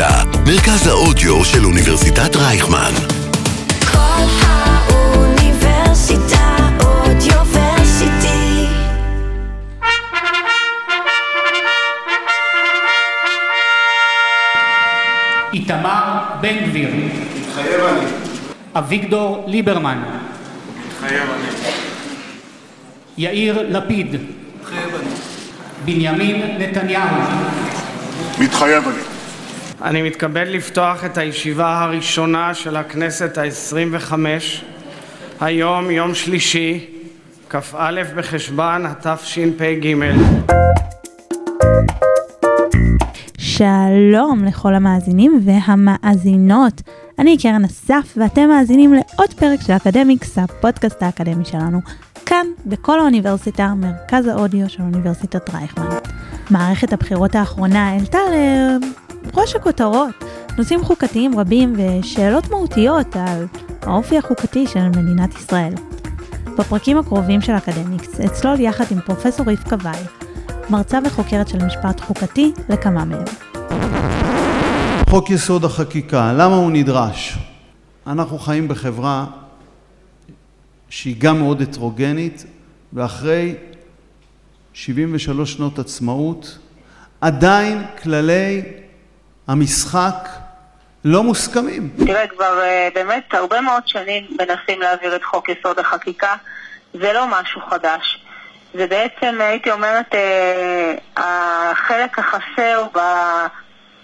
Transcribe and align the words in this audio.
האוניברסיטה, 0.00 0.38
מרכז 0.46 0.86
האודיו 0.86 1.44
של 1.44 1.64
אוניברסיטת 1.64 2.36
רייכמן. 2.36 2.92
כל 3.92 4.24
האוניברסיטה 4.40 6.56
אודיוורסיטי. 6.84 8.66
איתמר 15.52 16.18
בן 16.40 16.56
גביר, 16.66 16.88
מתחייב 17.36 17.84
אני. 17.84 18.06
אביגדור 18.74 19.44
ליברמן, 19.46 20.02
מתחייב 20.86 21.22
אני. 21.22 21.48
יאיר 23.18 23.66
לפיד, 23.68 24.16
מתחייב 24.60 24.94
אני. 24.94 25.10
בנימין 25.84 26.56
נתניהו, 26.58 27.16
מתחייב 28.38 28.88
אני. 28.88 29.07
אני 29.82 30.02
מתכבד 30.02 30.44
לפתוח 30.48 31.04
את 31.04 31.18
הישיבה 31.18 31.82
הראשונה 31.82 32.54
של 32.54 32.76
הכנסת 32.76 33.38
העשרים 33.38 33.88
וחמש. 33.92 34.64
היום 35.40 35.90
יום 35.90 36.14
שלישי, 36.14 36.86
כ"א 37.50 38.02
בחשוון 38.16 38.86
התשפ"ג. 38.86 39.94
שלום 43.38 44.44
לכל 44.44 44.74
המאזינים 44.74 45.40
והמאזינות. 45.44 46.82
אני 47.18 47.38
קרן 47.38 47.64
אסף 47.64 48.14
ואתם 48.16 48.48
מאזינים 48.48 48.94
לעוד 48.94 49.34
פרק 49.36 49.60
של 49.66 49.72
אקדמיקס, 49.72 50.38
הפודקאסט 50.38 51.02
האקדמי 51.02 51.44
שלנו, 51.44 51.80
כאן 52.26 52.46
בכל 52.66 53.00
האוניברסיטה, 53.00 53.74
מרכז 53.74 54.26
האודיו 54.26 54.68
של 54.68 54.82
אוניברסיטת 54.82 55.54
רייכמן. 55.54 55.88
מערכת 56.50 56.92
הבחירות 56.92 57.34
האחרונה 57.34 57.88
העלתה 57.88 58.18
לראש 59.24 59.56
הכותרות 59.56 60.24
נושאים 60.58 60.84
חוקתיים 60.84 61.38
רבים 61.38 61.72
ושאלות 61.76 62.50
מהותיות 62.50 63.16
על 63.16 63.46
האופי 63.82 64.18
החוקתי 64.18 64.66
של 64.66 64.88
מדינת 64.88 65.34
ישראל. 65.34 65.72
בפרקים 66.58 66.98
הקרובים 66.98 67.40
של 67.40 67.52
אקדמיקס 67.52 68.20
אצלול 68.20 68.60
יחד 68.60 68.84
עם 68.90 69.00
פרופסור 69.00 69.46
רבקה 69.50 69.76
וייל, 69.82 70.04
מרצה 70.70 70.98
וחוקרת 71.04 71.48
של 71.48 71.64
משפט 71.64 72.00
חוקתי 72.00 72.52
לכמה 72.68 73.04
מהם. 73.04 73.24
חוק 75.10 75.30
יסוד 75.30 75.64
החקיקה, 75.64 76.32
למה 76.32 76.56
הוא 76.56 76.70
נדרש? 76.70 77.38
אנחנו 78.06 78.38
חיים 78.38 78.68
בחברה 78.68 79.26
שהיא 80.88 81.16
גם 81.18 81.38
מאוד 81.38 81.62
הטרוגנית, 81.62 82.44
ואחרי 82.92 83.54
73 84.72 85.52
שנות 85.52 85.78
עצמאות, 85.78 86.58
עדיין 87.20 87.82
כללי 88.02 88.62
המשחק 89.48 90.28
לא 91.04 91.22
מוסכמים. 91.22 91.90
תראה, 92.06 92.26
כבר 92.26 92.60
אה, 92.60 92.88
באמת 92.94 93.34
הרבה 93.34 93.60
מאוד 93.60 93.82
שנים 93.88 94.24
מנסים 94.30 94.80
להעביר 94.80 95.16
את 95.16 95.24
חוק 95.24 95.48
יסוד 95.48 95.78
החקיקה. 95.78 96.34
זה 96.94 97.12
לא 97.12 97.26
משהו 97.40 97.60
חדש. 97.70 98.24
זה 98.74 98.86
בעצם, 98.86 99.40
הייתי 99.40 99.70
אומרת, 99.70 100.14
אה, 100.14 100.94
החלק 101.16 102.18
החסר 102.18 102.86
ב- 102.94 103.46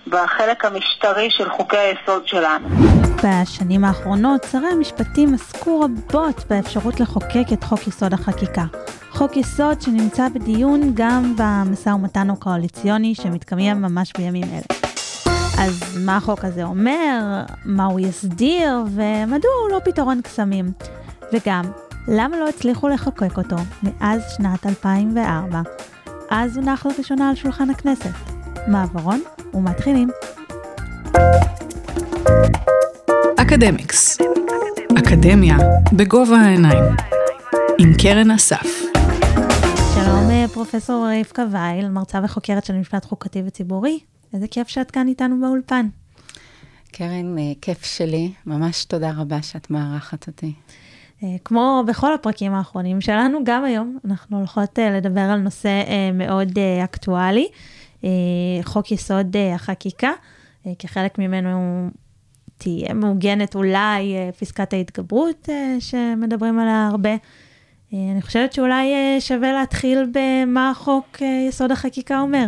בחלק 0.07 0.65
המשטרי 0.65 1.31
של 1.31 1.51
חוקי 1.51 1.77
היסוד 1.77 2.29
שלנו. 2.29 2.69
בשנים 3.25 3.85
האחרונות 3.85 4.47
שרי 4.53 4.69
המשפטים 4.73 5.35
עסקו 5.35 5.81
רבות 5.81 6.45
באפשרות 6.51 7.01
לחוקק 7.01 7.53
את 7.53 7.65
חוק 7.65 7.87
יסוד 7.87 8.13
החקיקה. 8.13 8.65
חוק 9.11 9.37
יסוד 9.37 9.81
שנמצא 9.83 10.29
בדיון 10.35 10.81
גם 10.95 11.35
במשא 11.37 11.89
ומתן 11.89 12.31
הקואליציוני 12.31 13.15
שמתקיים 13.15 13.83
ממש 13.83 14.13
בימים 14.19 14.45
אלה. 14.45 14.94
אז 15.59 15.99
מה 16.05 16.17
החוק 16.17 16.45
הזה 16.45 16.65
אומר, 16.65 17.43
מה 17.65 17.85
הוא 17.85 18.01
יסדיר 18.01 18.85
ומדוע 18.95 19.51
הוא 19.63 19.71
לא 19.71 19.81
פתרון 19.85 20.21
קסמים. 20.23 20.73
וגם, 21.33 21.65
למה 22.09 22.39
לא 22.39 22.49
הצליחו 22.49 22.89
לחוקק 22.89 23.39
אותו 23.39 23.57
מאז 23.83 24.23
שנת 24.37 24.67
2004? 24.67 25.63
אז 26.31 26.57
הונח 26.57 26.87
לראשונה 26.87 27.29
על 27.29 27.35
שולחן 27.35 27.71
הכנסת. 27.71 28.11
מעברון 28.69 29.23
ומתחילים. 29.55 30.09
אקדמיקס. 33.37 34.19
אקדמיה 34.99 35.57
בגובה 35.93 36.37
העיניים. 36.37 36.85
עם 37.79 37.93
קרן 38.03 38.31
אסף. 38.31 38.67
שלום 39.95 40.31
אה, 40.31 40.45
פרופסור 40.55 41.07
רבקה 41.21 41.45
וייל, 41.51 41.89
מרצה 41.89 42.21
וחוקרת 42.25 42.65
של 42.65 42.75
משפט 42.75 43.05
חוקתי 43.05 43.43
וציבורי. 43.47 44.14
איזה 44.35 44.49
כיף 44.49 44.69
שאת 44.69 44.91
כאן 44.91 45.09
איתנו 45.09 45.41
באולפן. 45.41 45.89
קרן, 46.93 47.39
אה, 47.39 47.53
כיף 47.61 47.85
שלי. 47.85 48.33
ממש 48.47 48.85
תודה 48.85 49.13
רבה 49.17 49.43
שאת 49.43 49.71
מארחת 49.71 50.27
אותי. 50.27 50.53
אה, 51.23 51.37
כמו 51.45 51.85
בכל 51.87 52.15
הפרקים 52.15 52.55
האחרונים 52.55 53.01
שלנו, 53.01 53.39
גם 53.45 53.65
היום 53.65 53.99
אנחנו 54.05 54.39
הולכות 54.39 54.79
אה, 54.79 54.91
לדבר 54.91 55.21
על 55.21 55.41
נושא 55.41 55.83
מאוד 56.15 56.59
אקטואלי, 56.85 57.49
חוק 58.63 58.93
יסוד 58.93 59.37
החקיקה. 59.55 60.11
כחלק 60.79 61.19
ממנו 61.19 61.89
תהיה 62.59 62.95
מעוגנת 62.95 63.55
אולי 63.55 64.15
פסקת 64.39 64.73
ההתגברות 64.73 65.49
שמדברים 65.81 66.59
עליה 66.59 66.89
הרבה. 66.91 67.17
אני 67.93 68.23
חושבת 68.23 68.53
שאולי 68.53 68.87
שווה 69.21 69.53
להתחיל 69.53 70.07
במה 70.13 70.73
חוק 70.75 71.23
יסוד 71.49 71.71
החקיקה 71.73 72.21
אומר. 72.21 72.47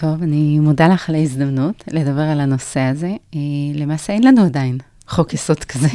טוב, 0.00 0.22
אני 0.22 0.58
מודה 0.58 0.88
לך 0.88 1.08
על 1.08 1.14
ההזדמנות 1.14 1.84
לדבר 1.88 2.20
על 2.22 2.40
הנושא 2.40 2.80
הזה. 2.80 3.16
אה, 3.34 3.40
למעשה 3.74 4.12
אין 4.12 4.24
לנו 4.24 4.44
עדיין 4.44 4.78
חוק 5.08 5.34
יסוד 5.34 5.64
כזה. 5.64 5.88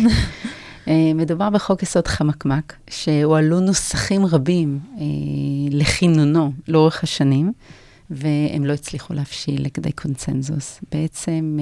אה, 0.88 1.12
מדובר 1.16 1.50
בחוק 1.50 1.84
יסוד 1.84 2.08
חמקמק, 2.08 2.76
שהועלו 2.90 3.60
נוסחים 3.60 4.26
רבים 4.26 4.80
אה, 4.98 5.04
לכינונו 5.72 6.52
לאורך 6.68 7.04
השנים, 7.04 7.52
והם 8.10 8.66
לא 8.66 8.74
הצליחו 8.74 9.14
להבשיל 9.14 9.66
לכדי 9.66 9.92
קונצנזוס. 9.92 10.80
בעצם 10.92 11.58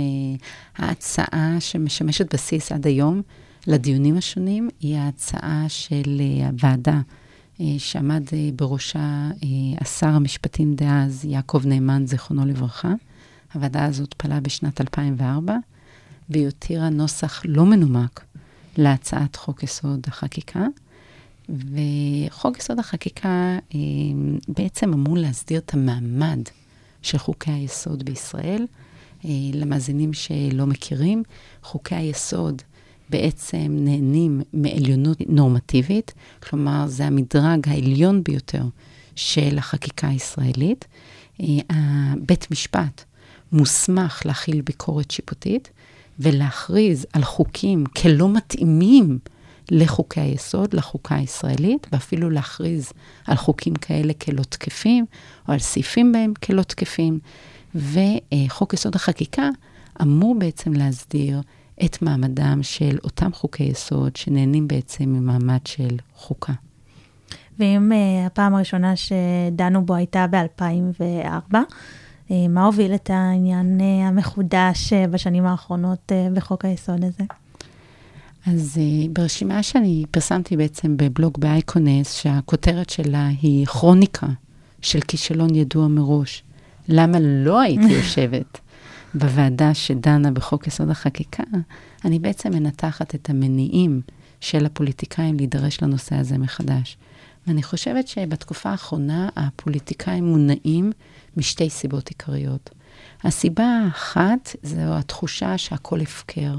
ההצעה 0.78 1.56
שמשמשת 1.60 2.34
בסיס 2.34 2.72
עד 2.72 2.88
היום 2.88 3.22
לדיונים 3.68 4.18
השונים 4.18 4.70
היא 4.80 4.98
ההצעה 4.98 5.66
של 5.68 6.22
הוועדה 6.48 7.00
שעמד 7.78 8.24
אה, 8.34 8.50
בראשה 8.56 9.00
אה, 9.44 9.48
השר 9.82 10.08
המשפטים 10.08 10.76
דאז, 10.76 11.26
יעקב 11.26 11.62
נאמן, 11.66 12.08
זיכרונו 12.08 12.46
לברכה. 12.46 12.94
הוועדה 13.54 13.86
הזאת 13.86 14.14
פעלה 14.14 14.40
בשנת 14.40 14.82
2004, 14.82 15.56
והיא 16.30 16.46
הותירה 16.46 16.90
נוסח 16.90 17.42
לא 17.46 17.66
מנומק 17.66 18.26
להצעת 18.78 19.36
חוק 19.36 19.64
יסוד 19.64 20.02
החקיקה. 20.08 20.66
וחוק 21.50 22.58
יסוד 22.58 22.80
החקיקה 22.80 23.58
אה, 23.76 23.80
בעצם 24.48 24.94
אמור 24.94 25.18
להסדיר 25.18 25.60
את 25.60 25.74
המעמד 25.74 26.40
של 27.02 27.18
חוקי 27.18 27.52
היסוד 27.52 28.04
בישראל. 28.04 28.66
אה, 29.26 29.30
למאזינים 29.54 30.14
שלא 30.14 30.68
מכירים, 30.68 31.24
חוקי 31.64 31.96
היסוד 31.96 32.62
בעצם 33.12 33.68
נהנים 33.70 34.42
מעליונות 34.54 35.18
נורמטיבית, 35.30 36.14
כלומר, 36.44 36.88
זה 36.88 37.06
המדרג 37.06 37.68
העליון 37.70 38.24
ביותר 38.24 38.64
של 39.16 39.58
החקיקה 39.58 40.08
הישראלית. 40.08 40.86
אה, 41.42 42.14
בית 42.26 42.52
משפט 42.52 43.04
מוסמך 43.52 44.22
להכיל 44.26 44.62
ביקורת 44.62 45.12
שיפוטית 45.12 45.70
ולהכריז 46.20 47.06
על 47.14 47.24
חוקים 47.24 47.86
כלא 47.86 48.30
מתאימים 48.30 49.20
לחוקי 49.72 50.22
היסוד, 50.22 50.74
לחוקה 50.74 51.16
הישראלית, 51.16 51.88
ואפילו 51.92 52.30
להכריז 52.30 52.92
על 53.28 53.36
חוקים 53.36 53.76
כאלה 53.76 54.14
כלא 54.14 54.44
תקפים, 54.44 55.06
או 55.48 55.54
על 55.54 55.60
סעיפים 55.60 56.12
בהם 56.12 56.34
כלא 56.46 56.62
תקפים. 56.62 57.20
וחוק 57.76 58.74
יסוד 58.74 58.96
החקיקה 58.96 59.50
אמור 60.02 60.36
בעצם 60.40 60.74
להסדיר 60.74 61.42
את 61.86 62.02
מעמדם 62.02 62.60
של 62.62 62.98
אותם 63.04 63.34
חוקי 63.34 63.64
יסוד 63.64 64.16
שנהנים 64.16 64.68
בעצם 64.68 65.04
ממעמד 65.04 65.60
של 65.66 65.98
חוקה. 66.16 66.54
ואם 67.60 67.92
uh, 67.92 68.28
הפעם 68.28 68.56
הראשונה 68.56 68.94
שדנו 68.96 69.86
בו 69.86 69.96
הייתה 69.96 70.26
ב-2004, 70.28 71.54
uh, 71.54 72.34
מה 72.50 72.66
הוביל 72.66 72.96
את 72.96 73.10
העניין 73.10 73.80
uh, 73.80 73.84
המחודש 74.08 74.94
uh, 74.94 75.08
בשנים 75.12 75.46
האחרונות 75.46 76.12
uh, 76.12 76.36
בחוק 76.38 76.66
היסוד 76.66 77.04
הזה? 77.04 77.24
אז 78.48 78.78
uh, 78.78 79.10
ברשימה 79.14 79.64
שאני 79.64 80.04
פרסמתי 80.12 80.58
בעצם 80.58 80.98
בבלוג 80.98 81.34
באייקונס, 81.40 82.14
שהכותרת 82.14 82.90
שלה 82.90 83.28
היא 83.42 83.66
כרוניקה 83.66 84.28
של 84.82 85.02
כישלון 85.02 85.56
ידוע 85.56 85.88
מראש. 85.88 86.44
למה 86.88 87.18
לא 87.20 87.60
הייתי 87.60 87.94
יושבת 87.98 88.61
בוועדה 89.14 89.74
שדנה 89.74 90.32
בחוק 90.32 90.68
יסוד 90.68 90.90
החקיקה, 90.90 91.44
אני 92.06 92.20
בעצם 92.20 92.50
מנתחת 92.54 93.16
את 93.16 93.30
המניעים 93.30 94.02
של 94.40 94.66
הפוליטיקאים 94.66 95.38
להידרש 95.38 95.82
לנושא 95.82 96.16
הזה 96.16 96.38
מחדש. 96.38 96.98
ואני 97.48 97.64
חושבת 97.64 98.08
שבתקופה 98.08 98.70
האחרונה 98.70 99.30
הפוליטיקאים 99.36 100.26
מונעים 100.26 100.92
משתי 101.38 101.70
סיבות 101.70 102.10
עיקריות. 102.10 102.70
הסיבה 103.24 103.82
האחת 103.86 104.56
זו 104.64 104.98
התחושה 104.98 105.58
שהכל 105.58 106.02
הפקר, 106.02 106.56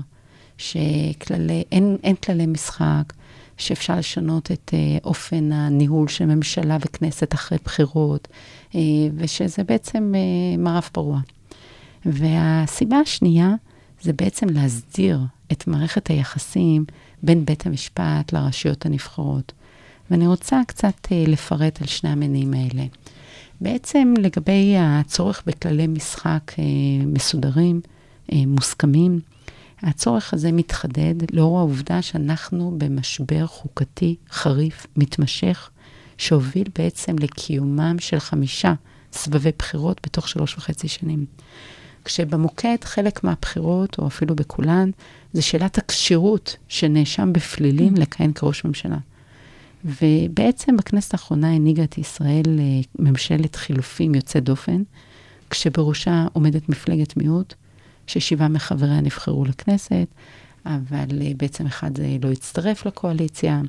שאין 0.59 2.17
כללי 2.23 2.47
משחק, 2.47 3.13
שאפשר 3.57 3.97
לשנות 3.97 4.51
את 4.53 4.71
uh, 4.75 5.05
אופן 5.05 5.53
הניהול 5.53 6.09
של 6.09 6.27
ממשלה 6.27 6.77
וכנסת 6.81 7.35
אחרי 7.35 7.59
בחירות, 7.65 8.29
uh, 8.71 8.75
ושזה 9.17 9.65
בעצם 9.65 10.13
uh, 10.15 10.61
מערב 10.61 10.89
פרוע. 10.93 11.21
והסיבה 12.07 12.97
השנייה 12.99 13.55
זה 14.01 14.13
בעצם 14.13 14.49
להסדיר 14.49 15.21
את 15.53 15.67
מערכת 15.67 16.07
היחסים 16.09 16.85
בין 17.23 17.45
בית 17.45 17.67
המשפט 17.67 18.33
לרשויות 18.33 18.87
הנבחרות. 18.87 19.53
ואני 20.11 20.27
רוצה 20.27 20.61
קצת 20.67 20.95
uh, 21.05 21.31
לפרט 21.31 21.81
על 21.81 21.87
שני 21.87 22.11
המניעים 22.11 22.55
האלה. 22.55 22.85
בעצם 23.61 24.15
לגבי 24.19 24.75
הצורך 24.79 25.43
בכללי 25.47 25.87
משחק 25.87 26.53
uh, 26.53 26.59
מסודרים, 27.07 27.81
uh, 28.31 28.35
מוסכמים, 28.47 29.21
הצורך 29.83 30.35
הזה 30.35 30.53
מתחדד 30.53 31.15
לאור 31.33 31.59
העובדה 31.59 32.03
שאנחנו 32.03 32.75
במשבר 32.79 33.47
חוקתי 33.47 34.17
חריף, 34.31 34.87
מתמשך, 34.97 35.71
שהוביל 36.19 36.67
בעצם 36.79 37.17
לקיומם 37.19 37.97
של 37.99 38.19
חמישה 38.19 38.75
סבבי 39.13 39.51
בחירות 39.59 40.01
בתוך 40.07 40.29
שלוש 40.29 40.57
וחצי 40.57 40.89
שנים. 40.89 41.27
כשבמוקד 42.05 42.77
חלק 42.85 43.25
מהבחירות, 43.25 43.99
או 43.99 44.07
אפילו 44.07 44.37
בכולן, 44.37 44.91
זה 45.33 45.43
שאלת 45.43 45.79
הכשירות 45.79 46.57
של 46.69 46.89
נאשם 46.89 47.33
בפלילים 47.33 47.95
לכהן 47.97 48.33
כראש 48.33 48.65
ממשלה. 48.65 48.99
ובעצם 49.85 50.77
בכנסת 50.77 51.15
האחרונה 51.15 51.55
הנהיגה 51.55 51.85
את 51.85 51.99
ישראל 51.99 52.43
לממשלת 52.99 53.57
חילופים 53.57 54.15
יוצא 54.15 54.41
דופן, 54.41 54.83
כשבראשה 55.51 56.27
עומדת 56.33 56.69
מפלגת 56.69 57.17
מיעוט, 57.17 57.55
ששבעה 58.07 58.49
מחבריה 58.49 59.01
נבחרו 59.01 59.45
לכנסת, 59.45 60.07
אבל 60.67 61.23
אה, 61.23 61.33
בעצם 61.37 61.67
אחד 61.67 61.91
לא 62.23 62.33
הצטרף 62.33 62.87
לקואליציה. 62.87 63.61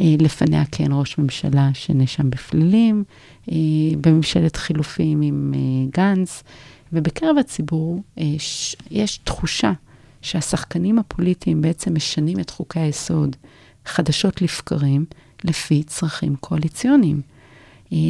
אה, 0.00 0.14
לפניה 0.18 0.62
כן 0.72 0.88
ראש 0.92 1.18
ממשלה 1.18 1.70
שנאשם 1.74 2.30
בפלילים, 2.30 3.04
אה, 3.52 3.56
בממשלת 4.00 4.56
חילופים 4.56 5.22
עם 5.22 5.54
גנץ, 5.92 6.42
ובקרב 6.92 7.38
הציבור 7.38 8.02
יש 8.90 9.20
תחושה 9.24 9.72
שהשחקנים 10.22 10.98
הפוליטיים 10.98 11.62
בעצם 11.62 11.94
משנים 11.94 12.40
את 12.40 12.50
חוקי 12.50 12.80
היסוד 12.80 13.36
חדשות 13.84 14.42
לבקרים 14.42 15.04
לפי 15.44 15.82
צרכים 15.82 16.36
קואליציוניים. 16.36 17.20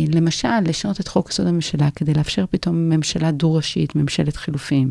למשל, 0.09 0.61
לשנות 0.65 1.01
את 1.01 1.09
חוק 1.09 1.31
יסוד 1.31 1.47
הממשלה 1.47 1.91
כדי 1.91 2.15
לאפשר 2.15 2.45
פתאום 2.51 2.89
ממשלה 2.89 3.31
דו-ראשית, 3.31 3.97
ממשלת 3.97 4.37
חילופים. 4.37 4.91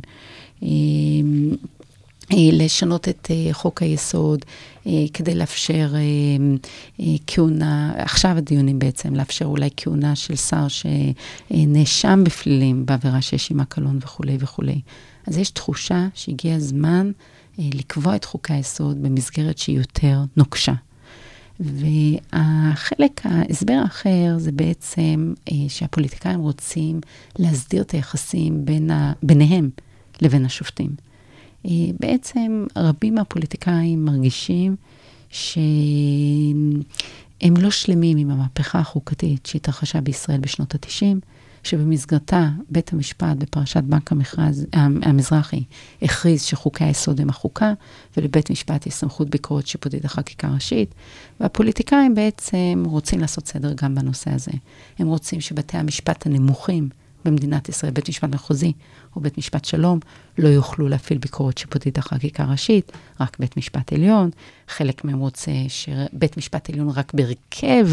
אה, 2.31 2.37
אה, 2.37 2.49
לשנות 2.53 3.09
את 3.09 3.31
אה, 3.31 3.53
חוק 3.53 3.81
היסוד 3.81 4.45
כדי 5.13 5.35
לאפשר 5.35 5.93
כהונה, 7.27 7.93
עכשיו 7.97 8.37
הדיונים 8.37 8.79
בעצם, 8.79 9.15
לאפשר 9.15 9.45
אולי 9.45 9.69
כהונה 9.77 10.15
של 10.15 10.35
שר 10.35 10.67
שנאשם 10.67 12.23
בפלילים 12.25 12.85
בעבירה 12.85 13.21
שיש 13.21 13.49
עימה 13.49 13.65
קלון 13.65 13.99
וכולי 14.01 14.37
וכולי. 14.39 14.81
אז 15.27 15.37
יש 15.37 15.49
תחושה 15.49 16.07
שהגיע 16.13 16.55
הזמן 16.55 17.11
לקבוע 17.57 18.15
את 18.15 18.25
חוקי 18.25 18.53
היסוד 18.53 19.03
במסגרת 19.03 19.57
שהיא 19.57 19.77
יותר 19.77 20.19
נוקשה. 20.37 20.73
והחלק, 21.59 23.21
ההסבר 23.23 23.79
האחר 23.83 24.35
זה 24.37 24.51
בעצם 24.51 25.33
שהפוליטיקאים 25.67 26.39
רוצים 26.39 27.01
להסדיר 27.39 27.81
את 27.81 27.91
היחסים 27.91 28.65
בין 28.65 28.91
ה, 28.91 29.13
ביניהם. 29.23 29.69
לבין 30.21 30.45
השופטים. 30.45 31.06
אה, 31.65 31.71
בעצם 31.99 32.65
רבים 32.75 33.15
מהפוליטיקאים 33.15 34.05
מרגישים 34.05 34.75
שהם 35.29 36.81
לא 37.57 37.71
שלמים 37.71 38.17
עם 38.17 38.31
המהפכה 38.31 38.79
החוקתית 38.79 39.45
שהתרחשה 39.45 40.01
בישראל 40.01 40.39
בשנות 40.39 40.75
ה-90, 40.75 41.17
שבמסגרתה 41.63 42.49
בית 42.69 42.93
המשפט 42.93 43.37
בפרשת 43.37 43.83
בנק 43.83 44.11
המכרז, 44.11 44.65
המזרחי 44.73 45.63
הכריז 46.01 46.41
שחוקי 46.41 46.83
היסוד 46.83 47.21
הם 47.21 47.29
החוקה, 47.29 47.73
ולבית 48.17 48.51
משפט 48.51 48.87
יש 48.87 48.93
סמכות 48.93 49.29
ביקורת 49.29 49.67
שיפוטית 49.67 50.05
לחקיקה 50.05 50.47
ראשית, 50.47 50.95
והפוליטיקאים 51.39 52.15
בעצם 52.15 52.83
רוצים 52.85 53.19
לעשות 53.19 53.47
סדר 53.47 53.73
גם 53.73 53.95
בנושא 53.95 54.31
הזה. 54.31 54.51
הם 54.99 55.07
רוצים 55.07 55.41
שבתי 55.41 55.77
המשפט 55.77 56.25
הנמוכים 56.25 56.89
במדינת 57.25 57.69
ישראל, 57.69 57.91
בית 57.91 58.09
משפט 58.09 58.29
מחוזי 58.29 58.73
או 59.17 59.21
בית 59.21 59.37
משפט 59.37 59.65
שלום, 59.65 59.99
לא 60.37 60.47
יוכלו 60.47 60.87
להפעיל 60.87 61.19
ביקורת 61.19 61.57
שיפוטית 61.57 61.97
על 61.97 62.03
חקיקה 62.03 62.45
ראשית, 62.45 62.91
רק 63.19 63.37
בית 63.39 63.57
משפט 63.57 63.93
עליון. 63.93 64.29
חלק 64.67 65.05
מהם 65.05 65.19
רוצה 65.19 65.51
שבית 65.67 66.37
משפט 66.37 66.69
עליון 66.69 66.89
רק 66.89 67.13
בהרכב 67.13 67.87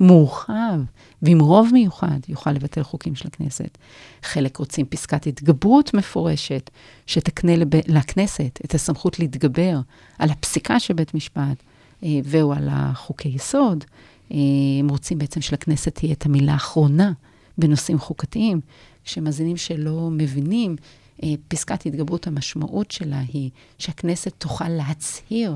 מורחב 0.00 0.80
ועם 1.22 1.40
רוב 1.40 1.70
מיוחד 1.72 2.18
יוכל 2.28 2.52
לבטל 2.52 2.82
חוקים 2.82 3.14
של 3.14 3.28
הכנסת. 3.28 3.78
חלק 4.22 4.56
רוצים 4.56 4.86
פסקת 4.86 5.26
התגברות 5.26 5.94
מפורשת, 5.94 6.70
שתקנה 7.06 7.56
לב... 7.56 7.68
לכנסת 7.88 8.60
את 8.64 8.74
הסמכות 8.74 9.18
להתגבר 9.18 9.78
על 10.18 10.30
הפסיקה 10.30 10.80
של 10.80 10.94
בית 10.94 11.14
משפט 11.14 11.62
אה, 12.02 12.08
והוא 12.24 12.54
על 12.54 12.68
החוקי 12.70 13.28
יסוד. 13.28 13.84
אה, 14.32 14.36
הם 14.80 14.88
רוצים 14.88 15.18
בעצם 15.18 15.40
שלכנסת 15.40 15.94
תהיה 15.94 16.12
את 16.12 16.26
המילה 16.26 16.52
האחרונה 16.52 17.12
בנושאים 17.58 17.98
חוקתיים, 17.98 18.60
שמאזינים 19.06 19.56
שלא 19.56 20.08
מבינים, 20.12 20.76
אה, 21.22 21.28
פסקת 21.48 21.86
התגברות, 21.86 22.26
המשמעות 22.26 22.90
שלה 22.90 23.20
היא 23.32 23.50
שהכנסת 23.78 24.32
תוכל 24.38 24.68
להצהיר 24.68 25.54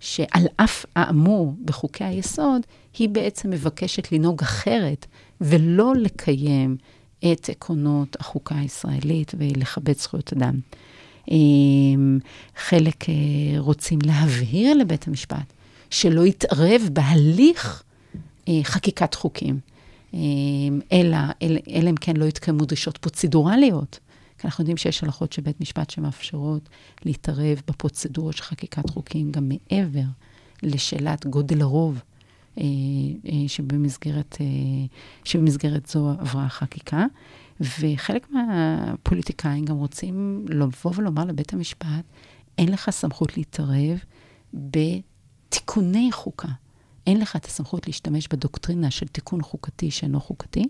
שעל 0.00 0.46
אף 0.56 0.84
האמור 0.96 1.54
בחוקי 1.64 2.04
היסוד, 2.04 2.62
היא 2.98 3.08
בעצם 3.08 3.50
מבקשת 3.50 4.12
לנהוג 4.12 4.42
אחרת 4.42 5.06
ולא 5.40 5.94
לקיים 5.96 6.76
את 7.32 7.48
עקרונות 7.48 8.16
החוקה 8.20 8.58
הישראלית 8.58 9.32
ולכבד 9.38 9.96
זכויות 9.96 10.32
אדם. 10.32 10.54
אה, 11.30 11.36
חלק 12.56 13.08
אה, 13.08 13.14
רוצים 13.58 13.98
להבהיר 14.04 14.74
לבית 14.74 15.08
המשפט 15.08 15.52
שלא 15.90 16.26
יתערב 16.26 16.82
בהליך 16.92 17.82
חקיקת 18.62 19.14
חוקים. 19.14 19.58
אמ, 20.16 20.80
אלא, 20.92 21.18
אלא 21.70 21.90
אם 21.90 21.96
כן 21.96 22.16
לא 22.16 22.24
יתקיימו 22.24 22.64
דרישות 22.64 22.98
פרוצדורליות. 22.98 23.98
כי 24.38 24.46
אנחנו 24.46 24.62
יודעים 24.62 24.76
שיש 24.76 25.04
הלכות 25.04 25.32
של 25.32 25.42
בית 25.42 25.60
משפט 25.60 25.90
שמאפשרות 25.90 26.68
להתערב 27.04 27.62
בפרוצדורות 27.68 28.36
של 28.36 28.42
חקיקת 28.42 28.90
חוקים, 28.90 29.32
גם 29.32 29.48
מעבר 29.48 30.04
לשאלת 30.62 31.26
גודל 31.26 31.62
הרוב 31.62 32.00
אה, 32.58 32.64
אה, 33.26 33.48
שבמסגרת, 33.48 34.36
אה, 34.40 34.46
שבמסגרת 35.24 35.86
זו 35.86 36.10
עברה 36.10 36.44
החקיקה. 36.44 37.06
וחלק 37.60 38.30
מהפוליטיקאים 38.30 39.64
גם 39.64 39.76
רוצים 39.76 40.44
לבוא 40.48 40.92
ולומר 40.96 41.24
לבית 41.24 41.52
המשפט, 41.52 42.04
אין 42.58 42.68
לך 42.68 42.90
סמכות 42.90 43.36
להתערב 43.36 43.98
בתיקוני 44.54 46.08
חוקה. 46.12 46.48
אין 47.06 47.20
לך 47.20 47.36
את 47.36 47.44
הסמכות 47.44 47.86
להשתמש 47.86 48.28
בדוקטרינה 48.28 48.90
של 48.90 49.06
תיקון 49.06 49.42
חוקתי 49.42 49.90
שאינו 49.90 50.20
חוקתי, 50.20 50.68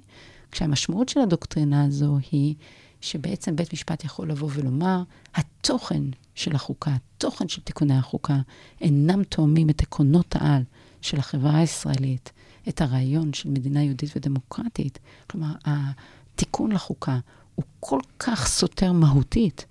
כשהמשמעות 0.50 1.08
של 1.08 1.20
הדוקטרינה 1.20 1.84
הזו 1.84 2.18
היא 2.30 2.54
שבעצם 3.00 3.56
בית 3.56 3.72
משפט 3.72 4.04
יכול 4.04 4.30
לבוא 4.30 4.50
ולומר, 4.54 5.02
התוכן 5.34 6.02
של 6.34 6.54
החוקה, 6.54 6.90
התוכן 6.94 7.48
של 7.48 7.62
תיקוני 7.62 7.98
החוקה, 7.98 8.38
אינם 8.80 9.24
תואמים 9.24 9.70
את 9.70 9.82
עקרונות 9.82 10.36
העל 10.36 10.62
של 11.00 11.18
החברה 11.18 11.58
הישראלית, 11.58 12.32
את 12.68 12.80
הרעיון 12.80 13.32
של 13.32 13.48
מדינה 13.48 13.82
יהודית 13.82 14.16
ודמוקרטית. 14.16 14.98
כלומר, 15.30 15.52
התיקון 15.64 16.72
לחוקה 16.72 17.18
הוא 17.54 17.64
כל 17.80 18.00
כך 18.18 18.46
סותר 18.46 18.92
מהותית 18.92 19.66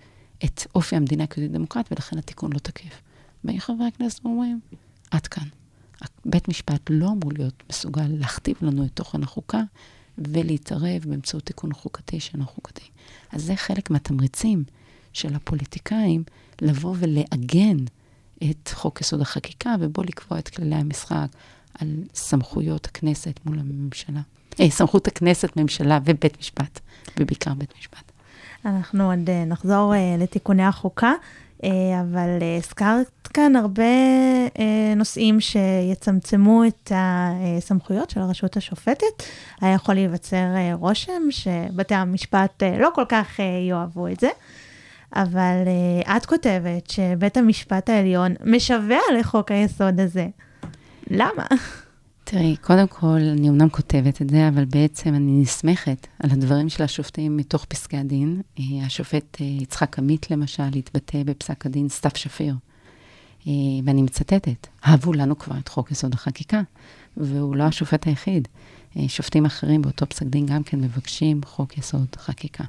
את 0.46 0.62
אופי 0.76 0.96
המדינה 0.96 1.28
כיהודית 1.28 1.56
דמוקרטית, 1.56 1.92
ולכן 1.92 2.18
התיקון 2.18 2.54
לא 2.54 2.60
תקף. 2.60 3.02
באים 3.44 3.60
חברי 3.60 3.88
הכנסת 3.88 4.26
ואומרים, 4.26 4.60
עד 5.12 5.28
כאן. 5.28 5.48
בית 6.26 6.48
משפט 6.48 6.82
לא 6.90 7.06
אמור 7.06 7.32
להיות 7.38 7.64
מסוגל 7.70 8.08
להכתיב 8.08 8.56
לנו 8.62 8.86
את 8.86 8.92
תוכן 8.94 9.24
החוקה 9.24 9.62
ולהתערב 10.18 11.02
באמצעות 11.06 11.44
תיקון 11.44 11.74
חוקתי 11.74 12.20
שאינו 12.20 12.46
חוקתי. 12.46 12.90
אז 13.32 13.44
זה 13.44 13.56
חלק 13.56 13.90
מהתמריצים 13.90 14.64
של 15.14 15.36
הפוליטיקאים 15.36 16.24
לבוא 16.62 16.96
ולעגן 17.00 17.78
את 18.44 18.72
חוק 18.74 19.02
יסוד 19.02 19.22
החקיקה 19.22 19.76
ובו 19.80 20.04
לקבוע 20.04 20.40
את 20.40 20.50
כללי 20.50 20.76
המשחק 20.76 21.28
על 21.80 22.04
סמכויות 22.14 22.86
הכנסת 22.86 23.40
מול 23.46 23.60
הממשלה. 23.60 24.22
אה, 24.60 24.70
סמכות 24.70 25.08
הכנסת, 25.08 25.58
ממשלה 25.58 26.00
ובית 26.06 26.40
משפט, 26.40 26.80
ובעיקר 27.20 27.54
בית 27.54 27.74
משפט. 27.80 28.12
אנחנו 28.66 29.12
עוד 29.12 29.30
אה, 29.30 29.46
נחזור 29.46 29.96
אה, 29.96 30.16
לתיקוני 30.20 30.64
החוקה. 30.64 31.14
אה, 31.64 32.02
אבל 32.02 32.38
אה, 32.42 32.58
הזכרת 32.58 33.28
כאן 33.34 33.56
הרבה 33.56 33.84
אה, 34.60 34.94
נושאים 34.96 35.40
שיצמצמו 35.42 36.64
את 36.68 36.92
הסמכויות 36.96 38.10
של 38.10 38.20
הרשות 38.20 38.58
השופטת. 38.58 39.24
היה 39.62 39.74
יכול 39.74 39.96
להיווצר 39.96 40.46
רושם 40.74 41.22
שבתי 41.30 41.96
המשפט 41.96 42.64
לא 42.80 42.90
כל 42.96 43.06
כך 43.10 43.40
יאהבו 43.70 44.08
את 44.08 44.20
זה. 44.20 44.30
אבל 45.16 45.68
את 46.18 46.26
כותבת 46.26 46.90
שבית 46.90 47.38
המשפט 47.38 47.90
העליון 47.90 48.36
משווע 48.46 49.00
לחוק 49.20 49.52
היסוד 49.52 50.00
הזה. 50.00 50.28
למה? 51.10 51.46
תראי, 52.28 52.56
קודם 52.62 52.88
כל, 52.88 53.20
אני 53.32 53.50
אמנם 53.50 53.70
כותבת 53.70 54.22
את 54.22 54.30
זה, 54.30 54.48
אבל 54.48 54.66
בעצם 54.66 55.16
אני 55.16 55.42
נסמכת 55.42 56.08
על 56.24 56.32
הדברים 56.32 56.70
של 56.70 56.84
השופטים 56.84 57.38
מתוך 57.38 57.66
פסקי 57.66 57.98
הדין. 57.98 58.42
אה, 58.60 58.64
השופט 58.86 59.42
אה, 59.42 59.46
יצחק 59.46 60.00
עמית, 60.00 60.32
למשל, 60.32 60.64
התבטא 60.64 61.24
בפסק 61.24 61.66
הדין 61.66 61.90
סתיו 61.90 62.12
שפיר, 62.16 62.56
אה, 63.48 63.52
ואני 63.86 64.02
מצטטת, 64.02 64.68
אהבו 64.88 65.14
לנו 65.14 65.38
כבר 65.40 65.58
את 65.58 65.68
חוק 65.68 65.92
יסוד 65.92 66.14
החקיקה, 66.14 66.62
והוא 67.18 67.56
לא 67.56 67.64
השופט 67.64 68.08
היחיד. 68.08 68.48
שופטים 69.08 69.46
אחרים 69.46 69.82
באותו 69.82 70.06
פסק 70.10 70.26
דין 70.26 70.46
גם 70.46 70.64
כן 70.64 70.82
מבקשים 70.82 71.42
חוק 71.46 71.78
יסוד 71.78 72.16
חקיקה. 72.18 72.64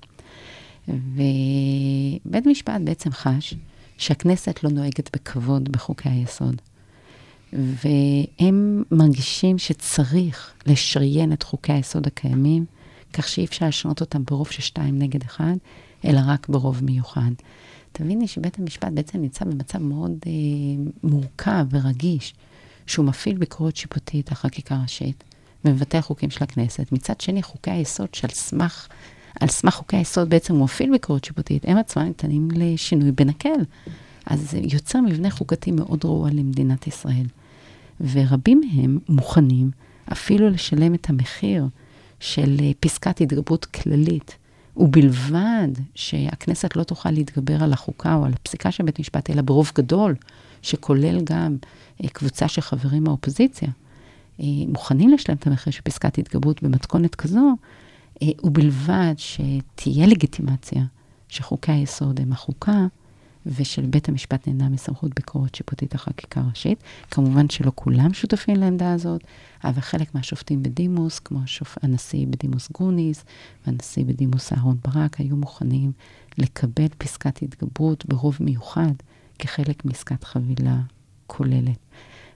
ובית 0.88 2.46
משפט 2.46 2.80
בעצם 2.84 3.10
חש 3.10 3.54
שהכנסת 3.98 4.64
לא 4.64 4.70
נוהגת 4.70 5.16
בכבוד 5.16 5.68
בחוקי 5.68 6.08
היסוד. 6.08 6.62
והם 7.56 8.84
מרגישים 8.90 9.58
שצריך 9.58 10.52
לשריין 10.66 11.32
את 11.32 11.42
חוקי 11.42 11.72
היסוד 11.72 12.06
הקיימים, 12.06 12.64
כך 13.12 13.28
שאי 13.28 13.44
אפשר 13.44 13.66
לשנות 13.66 14.00
אותם 14.00 14.25
ברוב 14.25 14.50
של 14.50 14.62
שתיים 14.62 14.98
נגד 14.98 15.22
אחד, 15.22 15.54
אלא 16.04 16.20
רק 16.26 16.48
ברוב 16.48 16.84
מיוחד. 16.84 17.30
תביני 17.92 18.28
שבית 18.28 18.58
המשפט 18.58 18.92
בעצם 18.94 19.20
נמצא 19.20 19.44
במצב 19.44 19.78
מאוד 19.78 20.12
אה, 20.26 20.32
מורכב 21.02 21.66
ורגיש, 21.70 22.34
שהוא 22.86 23.06
מפעיל 23.06 23.38
ביקורת 23.38 23.76
שיפוטית 23.76 24.28
על 24.28 24.34
חקיקה 24.34 24.78
ראשית 24.82 25.25
ומבטל 25.64 26.00
חוקים 26.00 26.30
של 26.30 26.44
הכנסת. 26.44 26.92
מצד 26.92 27.20
שני, 27.20 27.42
חוקי 27.42 27.70
היסוד 27.70 28.14
שעל 28.14 28.30
סמך, 28.30 28.88
על 29.40 29.48
סמך 29.48 29.75
חוקי 29.75 29.96
היסוד 29.96 30.30
בעצם 30.30 30.54
הוא 30.54 30.64
מפעיל 30.64 30.90
ביקורת 30.90 31.25
שיפוטית, 31.25 31.64
הם 31.64 31.76
עצמם 31.76 32.02
ניתנים 32.02 32.48
לשינוי 32.54 33.12
בנקל. 33.12 33.60
אז 34.26 34.50
זה 34.50 34.58
יוצר 34.62 35.00
מבנה 35.00 35.30
חוקתי 35.30 35.70
מאוד 35.70 36.04
רעוע 36.04 36.30
למדינת 36.30 36.86
ישראל. 36.86 37.26
ורבים 38.00 38.60
מהם 38.60 38.98
מוכנים 39.08 39.70
אפילו 40.12 40.50
לשלם 40.50 40.94
את 40.94 41.10
המחיר 41.10 41.66
של 42.20 42.56
אה, 42.60 42.70
פסקת 42.80 43.20
התגברות 43.20 43.64
כללית, 43.64 44.36
ובלבד 44.76 45.68
שהכנסת 45.94 46.76
לא 46.76 46.82
תוכל 46.82 47.10
להתגבר 47.10 47.64
על 47.64 47.72
החוקה 47.72 48.14
או 48.14 48.24
על 48.24 48.32
הפסיקה 48.32 48.70
של 48.70 48.84
בית 48.84 49.00
משפט, 49.00 49.30
אלא 49.30 49.42
ברוב 49.42 49.72
גדול, 49.74 50.14
שכולל 50.62 51.20
גם 51.24 51.56
אה, 52.04 52.08
קבוצה 52.08 52.48
של 52.48 52.60
חברים 52.60 53.04
מהאופוזיציה, 53.04 53.68
אה, 54.40 54.46
מוכנים 54.68 55.10
לשלם 55.10 55.36
את 55.36 55.46
המחיר 55.46 55.72
של 55.72 55.82
פסקת 55.82 56.18
התגברות 56.18 56.62
במתכונת 56.62 57.14
כזו, 57.14 57.56
ובלבד 58.44 59.14
שתהיה 59.16 60.06
לגיטימציה 60.06 60.82
שחוקי 61.28 61.72
היסוד 61.72 62.20
הם 62.20 62.32
החוקה, 62.32 62.86
ושל 63.46 63.86
בית 63.86 64.08
המשפט 64.08 64.48
נהנה 64.48 64.68
מסמכות 64.68 65.14
ביקורת 65.14 65.54
שיפוטית 65.54 65.94
החקיקה 65.94 66.40
הראשית. 66.40 66.78
כמובן 67.10 67.48
שלא 67.48 67.72
כולם 67.74 68.14
שותפים 68.14 68.56
לעמדה 68.56 68.92
הזאת, 68.92 69.20
אבל 69.64 69.80
חלק 69.80 70.14
מהשופטים 70.14 70.62
בדימוס, 70.62 71.18
כמו 71.18 71.42
השופ... 71.44 71.78
הנשיא 71.82 72.26
בדימוס 72.26 72.70
גרוניס 72.72 73.24
והנשיא 73.66 74.04
בדימוס 74.04 74.52
אהרן 74.52 74.76
ברק, 74.84 75.20
היו 75.20 75.36
מוכנים 75.36 75.92
לקבל 76.38 76.88
פסקת 76.98 77.42
התגברות 77.42 78.06
ברוב 78.06 78.36
מיוחד 78.40 78.92
כחלק 79.38 79.84
מעסקת 79.84 80.24
חבילה 80.24 80.78
כוללת. 81.26 81.78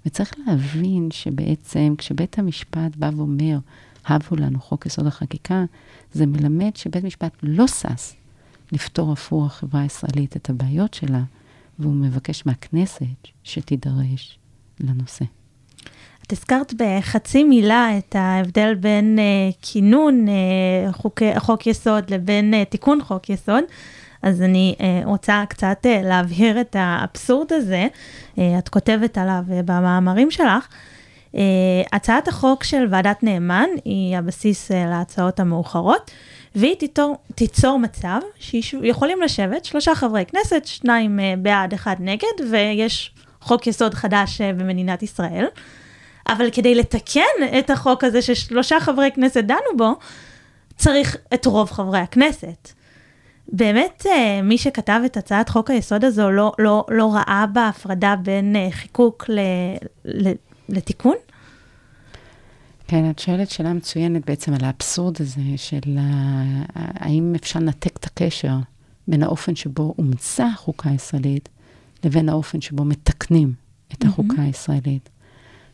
וצריך 0.06 0.34
להבין 0.46 1.08
שבעצם 1.10 1.94
כשבית 1.98 2.38
המשפט 2.38 2.96
בא 2.96 3.10
ואומר, 3.16 3.58
הבו 4.06 4.36
לנו 4.36 4.60
חוק 4.60 4.86
יסוד 4.86 5.06
החקיקה, 5.06 5.64
זה 6.12 6.26
מלמד 6.26 6.76
שבית 6.76 7.04
משפט 7.04 7.36
לא 7.42 7.66
שש 7.66 8.14
לפתור 8.72 9.10
עבור 9.10 9.46
החברה 9.46 9.80
הישראלית 9.80 10.36
את 10.36 10.50
הבעיות 10.50 10.94
שלה, 10.94 11.22
והוא 11.78 11.94
מבקש 11.94 12.46
מהכנסת 12.46 13.28
שתידרש 13.44 14.38
לנושא. 14.80 15.24
את 16.26 16.32
הזכרת 16.32 16.74
בחצי 16.76 17.44
מילה 17.44 17.98
את 17.98 18.16
ההבדל 18.18 18.74
בין 18.74 19.18
uh, 19.18 19.56
כינון 19.62 20.26
uh, 20.28 20.92
חוק, 20.92 21.22
חוק 21.38 21.66
יסוד 21.66 22.10
לבין 22.10 22.54
uh, 22.54 22.70
תיקון 22.70 23.02
חוק 23.02 23.30
יסוד. 23.30 23.64
אז 24.22 24.42
אני 24.42 24.74
uh, 24.78 25.06
רוצה 25.06 25.44
קצת 25.48 25.86
uh, 25.86 26.06
להבהיר 26.06 26.60
את 26.60 26.76
האבסורד 26.78 27.52
הזה, 27.52 27.86
uh, 28.36 28.40
את 28.58 28.68
כותבת 28.68 29.18
עליו 29.18 29.44
uh, 29.48 29.52
במאמרים 29.64 30.30
שלך. 30.30 30.68
Uh, 31.34 31.38
הצעת 31.92 32.28
החוק 32.28 32.64
של 32.64 32.86
ועדת 32.90 33.22
נאמן 33.22 33.68
היא 33.84 34.16
הבסיס 34.16 34.70
uh, 34.70 34.74
להצעות 34.74 35.40
המאוחרות. 35.40 36.10
והיא 36.54 36.74
תיצור, 36.74 37.16
תיצור 37.34 37.78
מצב 37.78 38.20
שיכולים 38.38 39.22
לשבת 39.22 39.64
שלושה 39.64 39.94
חברי 39.94 40.24
כנסת, 40.26 40.62
שניים 40.64 41.20
אה, 41.20 41.34
בעד, 41.38 41.72
אחד 41.74 41.96
נגד, 41.98 42.50
ויש 42.50 43.14
חוק 43.40 43.66
יסוד 43.66 43.94
חדש 43.94 44.40
אה, 44.40 44.52
במדינת 44.52 45.02
ישראל. 45.02 45.46
אבל 46.28 46.50
כדי 46.50 46.74
לתקן 46.74 47.58
את 47.58 47.70
החוק 47.70 48.04
הזה 48.04 48.22
ששלושה 48.22 48.80
חברי 48.80 49.10
כנסת 49.14 49.44
דנו 49.44 49.76
בו, 49.76 49.94
צריך 50.76 51.16
את 51.34 51.46
רוב 51.46 51.70
חברי 51.70 51.98
הכנסת. 51.98 52.72
באמת, 53.48 54.06
אה, 54.06 54.42
מי 54.42 54.58
שכתב 54.58 55.00
את 55.06 55.16
הצעת 55.16 55.48
חוק 55.48 55.70
היסוד 55.70 56.04
הזו 56.04 56.30
לא, 56.30 56.52
לא, 56.58 56.84
לא 56.88 57.14
ראה 57.14 57.44
בה 57.52 57.68
הפרדה 57.68 58.14
בין 58.22 58.56
חיקוק 58.70 59.24
ל, 59.28 59.40
ל, 60.04 60.32
לתיקון? 60.72 61.16
כן, 62.86 63.10
את 63.10 63.18
שואלת 63.18 63.50
שאלה 63.50 63.72
מצוינת 63.72 64.26
בעצם 64.26 64.54
על 64.54 64.64
האבסורד 64.64 65.16
הזה 65.20 65.42
של 65.56 65.98
האם 66.74 67.32
אפשר 67.36 67.58
לנתק 67.58 67.96
את 67.96 68.04
הקשר 68.04 68.54
בין 69.08 69.22
האופן 69.22 69.56
שבו 69.56 69.94
הומצאה 69.96 70.46
החוקה 70.46 70.90
הישראלית 70.90 71.48
לבין 72.04 72.28
האופן 72.28 72.60
שבו 72.60 72.84
מתקנים 72.84 73.52
את 73.92 74.04
החוקה 74.04 74.36
mm-hmm. 74.36 74.40
הישראלית. 74.40 75.08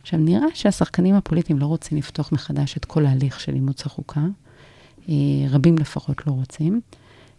עכשיו, 0.01 0.19
נראה 0.19 0.47
שהשחקנים 0.53 1.15
הפוליטיים 1.15 1.59
לא 1.59 1.65
רוצים 1.65 1.97
לפתוח 1.97 2.31
מחדש 2.31 2.77
את 2.77 2.85
כל 2.85 3.05
ההליך 3.05 3.39
של 3.39 3.53
אימוץ 3.53 3.85
החוקה. 3.85 4.21
אה, 5.09 5.13
רבים 5.49 5.77
לפחות 5.77 6.27
לא 6.27 6.31
רוצים. 6.31 6.81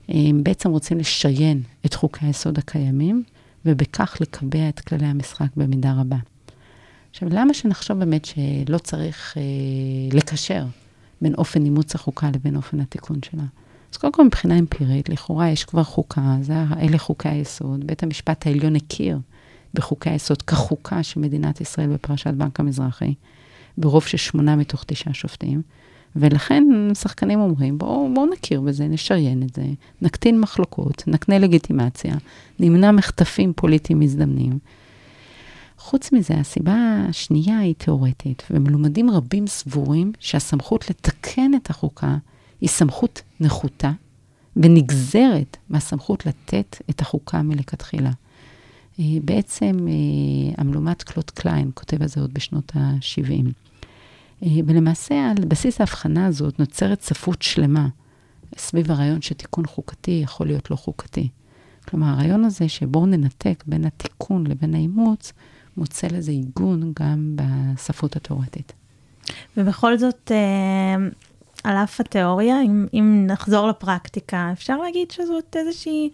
הם 0.09 0.45
בעצם 0.45 0.71
רוצים 0.71 0.99
לשריין 0.99 1.63
את 1.87 1.95
חוקי 1.95 2.27
היסוד 2.27 2.59
הקיימים, 2.59 3.25
ובכך 3.65 4.17
לקבע 4.21 4.69
את 4.69 4.81
כללי 4.81 5.07
המשחק 5.07 5.49
במידה 5.57 5.93
רבה. 6.01 6.17
עכשיו, 7.11 7.29
למה 7.33 7.55
שנחשוב 7.55 7.99
באמת 7.99 8.25
שלא 8.25 8.79
צריך 8.79 9.35
אה, 9.37 9.43
לקשר 10.17 10.65
בין 11.21 11.35
אופן 11.35 11.65
אימוץ 11.65 11.95
החוקה 11.95 12.31
לבין 12.35 12.57
אופן 12.57 12.81
התיקון 12.81 13.19
שלה? 13.25 13.45
אז 13.93 13.97
קודם 13.97 14.13
כל, 14.13 14.25
מבחינה 14.25 14.59
אמפירית, 14.59 15.09
לכאורה 15.09 15.49
יש 15.49 15.65
כבר 15.65 15.83
חוקה, 15.83 16.37
זה, 16.41 16.55
אלה 16.81 16.99
חוקי 16.99 17.29
היסוד. 17.29 17.87
בית 17.87 18.03
המשפט 18.03 18.47
העליון 18.47 18.77
הכיר 18.77 19.19
בחוקי 19.75 20.11
היסוד 20.11 20.43
כחוקה 20.43 21.03
של 21.03 21.21
מדינת 21.21 21.61
ישראל 21.61 21.89
בפרשת 21.89 22.35
בנק 22.35 22.61
המזרחי, 22.61 23.15
ברוב 23.79 24.07
של 24.07 24.17
שמונה 24.17 24.57
מתוך 24.57 24.85
תשעה 24.87 25.15
שופטים. 25.15 25.63
ולכן 26.17 26.65
שחקנים 26.95 27.41
אומרים, 27.41 27.79
בואו 27.79 28.11
בוא 28.15 28.27
נכיר 28.27 28.61
בזה, 28.61 28.89
נשריין 28.89 29.43
את 29.43 29.55
זה, 29.55 29.63
נקטין 30.03 30.41
מחלוקות, 30.41 31.03
נקנה 31.07 31.39
לגיטימציה, 31.39 32.15
נמנע 32.59 32.93
מחטפים 32.93 33.53
פוליטיים 33.57 34.01
מזדמנים, 34.01 34.59
חוץ 35.89 36.13
מזה, 36.13 36.35
הסיבה 36.35 37.05
השנייה 37.09 37.59
היא 37.59 37.75
תיאורטית, 37.75 38.43
ומלומדים 38.51 39.11
רבים 39.11 39.47
סבורים 39.47 40.13
שהסמכות 40.21 40.91
לתקן 40.91 41.51
את 41.55 41.71
החוקה 41.71 42.17
היא 42.61 42.69
סמכות 42.69 43.23
נחותה 43.41 43.93
ונגזרת 44.57 45.57
מהסמכות 45.69 46.27
לתת 46.27 46.77
את 46.91 47.01
החוקה 47.01 47.43
מלכתחילה. 47.43 48.11
אה, 49.01 49.05
בעצם 49.25 49.89
אה, 49.89 50.55
המלומד 50.59 51.03
קלוט 51.03 51.31
קליין 51.31 51.71
כותב 51.75 52.03
על 52.03 52.09
זה 52.09 52.21
עוד 52.21 52.35
בשנות 52.35 52.73
ה-70. 52.77 53.47
אה, 54.43 54.49
ולמעשה, 54.67 55.31
על 55.31 55.45
בסיס 55.45 55.81
ההבחנה 55.81 56.27
הזאת 56.27 56.59
נוצרת 56.59 57.03
ספרות 57.03 57.43
שלמה 57.43 57.89
סביב 58.57 58.91
הרעיון 58.91 59.23
שתיקון 59.23 59.67
חוקתי 59.67 60.21
יכול 60.25 60.47
להיות 60.47 60.71
לא 60.71 60.77
חוקתי. 60.77 61.29
כלומר, 61.89 62.07
הרעיון 62.07 62.45
הזה 62.45 62.69
שבואו 62.69 63.07
ננתק 63.07 63.65
בין 63.67 63.85
התיקון 63.85 64.47
לבין 64.47 64.75
האימוץ, 64.75 65.33
מוצא 65.79 66.07
לזה 66.07 66.31
עיגון 66.31 66.93
גם 67.01 67.37
בספרות 67.37 68.17
התיאורטית. 68.17 68.73
ובכל 69.57 69.99
זאת, 69.99 70.33
אה, 70.35 71.09
על 71.65 71.77
אף 71.77 72.01
התיאוריה, 72.01 72.63
אם, 72.63 72.87
אם 72.95 73.25
נחזור 73.27 73.69
לפרקטיקה, 73.69 74.51
אפשר 74.53 74.77
להגיד 74.77 75.11
שזאת 75.11 75.57
איזושהי 75.57 76.11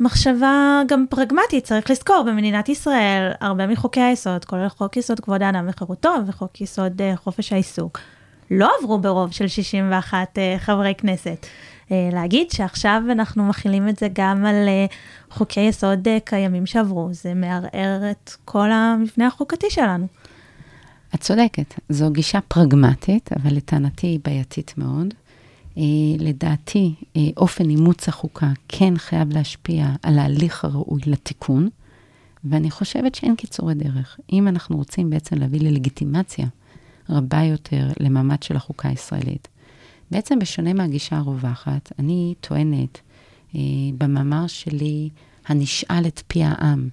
מחשבה 0.00 0.82
גם 0.88 1.04
פרגמטית, 1.10 1.64
צריך 1.64 1.90
לזכור, 1.90 2.24
במדינת 2.26 2.68
ישראל, 2.68 3.32
הרבה 3.40 3.66
מחוקי 3.66 4.00
היסוד, 4.00 4.44
כולל 4.44 4.68
חוק 4.68 4.96
יסוד 4.96 5.20
כבוד 5.20 5.42
האדם 5.42 5.66
וחירותו 5.68 6.14
וחוק 6.26 6.60
יסוד 6.60 7.02
אה, 7.02 7.16
חופש 7.16 7.52
העיסוק, 7.52 7.98
לא 8.50 8.70
עברו 8.80 8.98
ברוב 8.98 9.32
של 9.32 9.48
61 9.48 10.38
אה, 10.38 10.54
חברי 10.58 10.94
כנסת. 10.98 11.46
אה, 11.92 12.08
להגיד 12.12 12.50
שעכשיו 12.50 13.02
אנחנו 13.10 13.44
מכילים 13.44 13.88
את 13.88 13.98
זה 13.98 14.08
גם 14.12 14.44
על 14.44 14.68
אה, 14.68 14.86
חוקי 15.30 15.60
יסוד 15.60 16.08
אה, 16.08 16.18
קיימים 16.24 16.66
שעברו, 16.66 17.08
זה 17.12 17.34
מערער 17.34 18.10
את 18.10 18.30
כל 18.44 18.70
המבנה 18.70 19.26
החוקתי 19.26 19.70
שלנו. 19.70 20.06
את 21.14 21.20
צודקת, 21.20 21.74
זו 21.88 22.10
גישה 22.10 22.40
פרגמטית, 22.48 23.30
אבל 23.32 23.56
לטענתי 23.56 24.06
היא 24.06 24.20
בעייתית 24.24 24.74
מאוד. 24.76 25.14
אה, 25.78 25.82
לדעתי, 26.18 26.94
אה, 27.16 27.20
אופן 27.36 27.70
אימוץ 27.70 28.08
החוקה 28.08 28.52
כן 28.68 28.98
חייב 28.98 29.32
להשפיע 29.32 29.86
על 30.02 30.18
ההליך 30.18 30.64
הראוי 30.64 31.00
לתיקון, 31.06 31.68
ואני 32.44 32.70
חושבת 32.70 33.14
שאין 33.14 33.36
קיצורי 33.36 33.74
דרך. 33.74 34.18
אם 34.32 34.48
אנחנו 34.48 34.76
רוצים 34.76 35.10
בעצם 35.10 35.36
להביא 35.36 35.60
ללגיטימציה 35.60 36.46
רבה 37.08 37.42
יותר 37.42 37.88
למעמד 38.00 38.42
של 38.42 38.56
החוקה 38.56 38.88
הישראלית, 38.88 39.48
בעצם 40.12 40.38
בשונה 40.38 40.72
מהגישה 40.72 41.16
הרווחת, 41.16 41.92
אני 41.98 42.34
טוענת 42.40 43.00
אה, 43.54 43.60
במאמר 43.98 44.46
שלי, 44.46 45.08
הנשאל 45.46 46.06
את 46.06 46.22
פי 46.26 46.42
העם, 46.44 46.88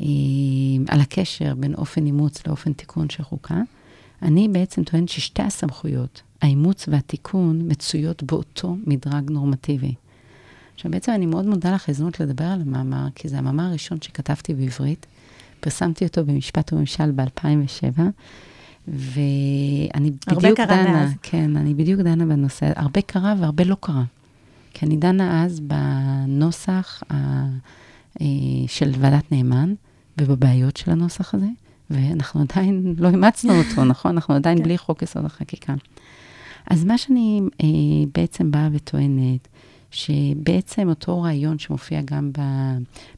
אה, 0.00 0.06
על 0.88 1.00
הקשר 1.00 1.54
בין 1.54 1.74
אופן 1.74 2.06
אימוץ 2.06 2.46
לאופן 2.46 2.72
תיקון 2.72 3.10
של 3.10 3.22
חוקה, 3.22 3.60
אני 4.22 4.48
בעצם 4.48 4.84
טוענת 4.84 5.08
ששתי 5.08 5.42
הסמכויות, 5.42 6.22
האימוץ 6.42 6.84
והתיקון, 6.88 7.60
מצויות 7.70 8.22
באותו 8.22 8.76
מדרג 8.86 9.30
נורמטיבי. 9.30 9.94
עכשיו, 10.74 10.90
בעצם 10.90 11.12
אני 11.12 11.26
מאוד 11.26 11.46
מודה 11.46 11.74
לך 11.74 11.88
הזדמנות 11.88 12.20
לדבר 12.20 12.44
על 12.44 12.60
המאמר, 12.60 13.06
כי 13.14 13.28
זה 13.28 13.38
המאמר 13.38 13.64
הראשון 13.64 13.98
שכתבתי 14.00 14.54
בעברית. 14.54 15.06
פרסמתי 15.60 16.04
אותו 16.04 16.24
במשפט 16.24 16.72
וממשל 16.72 17.10
ב-2007, 17.10 18.00
ואני 18.88 20.10
בדיוק 20.36 20.60
דנה, 20.60 20.92
מאז. 20.92 21.12
כן, 21.22 21.56
אני 21.56 21.74
בדיוק 21.74 22.00
דנה 22.00 22.26
בנושא, 22.26 22.72
הרבה 22.76 23.00
קרה 23.00 23.34
והרבה 23.40 23.64
לא 23.64 23.76
קרה. 23.80 24.04
כי 24.74 24.86
אני 24.86 24.96
דנה 24.96 25.44
אז 25.44 25.60
בנוסח 25.60 27.02
ה, 27.10 27.14
אה, 28.20 28.26
של 28.66 28.92
ועדת 28.98 29.32
נאמן 29.32 29.74
ובבעיות 30.20 30.76
של 30.76 30.90
הנוסח 30.90 31.34
הזה, 31.34 31.46
ואנחנו 31.90 32.40
עדיין 32.40 32.82
לא 32.98 33.08
אימצנו 33.08 33.52
אותו, 33.58 33.84
נכון? 33.92 34.10
אנחנו 34.10 34.34
עדיין 34.34 34.62
בלי 34.62 34.78
חוק 34.78 35.02
יסוד 35.02 35.24
החקיקה. 35.24 35.74
אז 36.70 36.84
מה 36.84 36.98
שאני 36.98 37.40
אה, 37.62 37.66
בעצם 38.14 38.50
באה 38.50 38.68
וטוענת, 38.72 39.48
שבעצם 39.90 40.88
אותו 40.88 41.22
רעיון 41.22 41.58
שמופיע 41.58 42.00
גם 42.04 42.30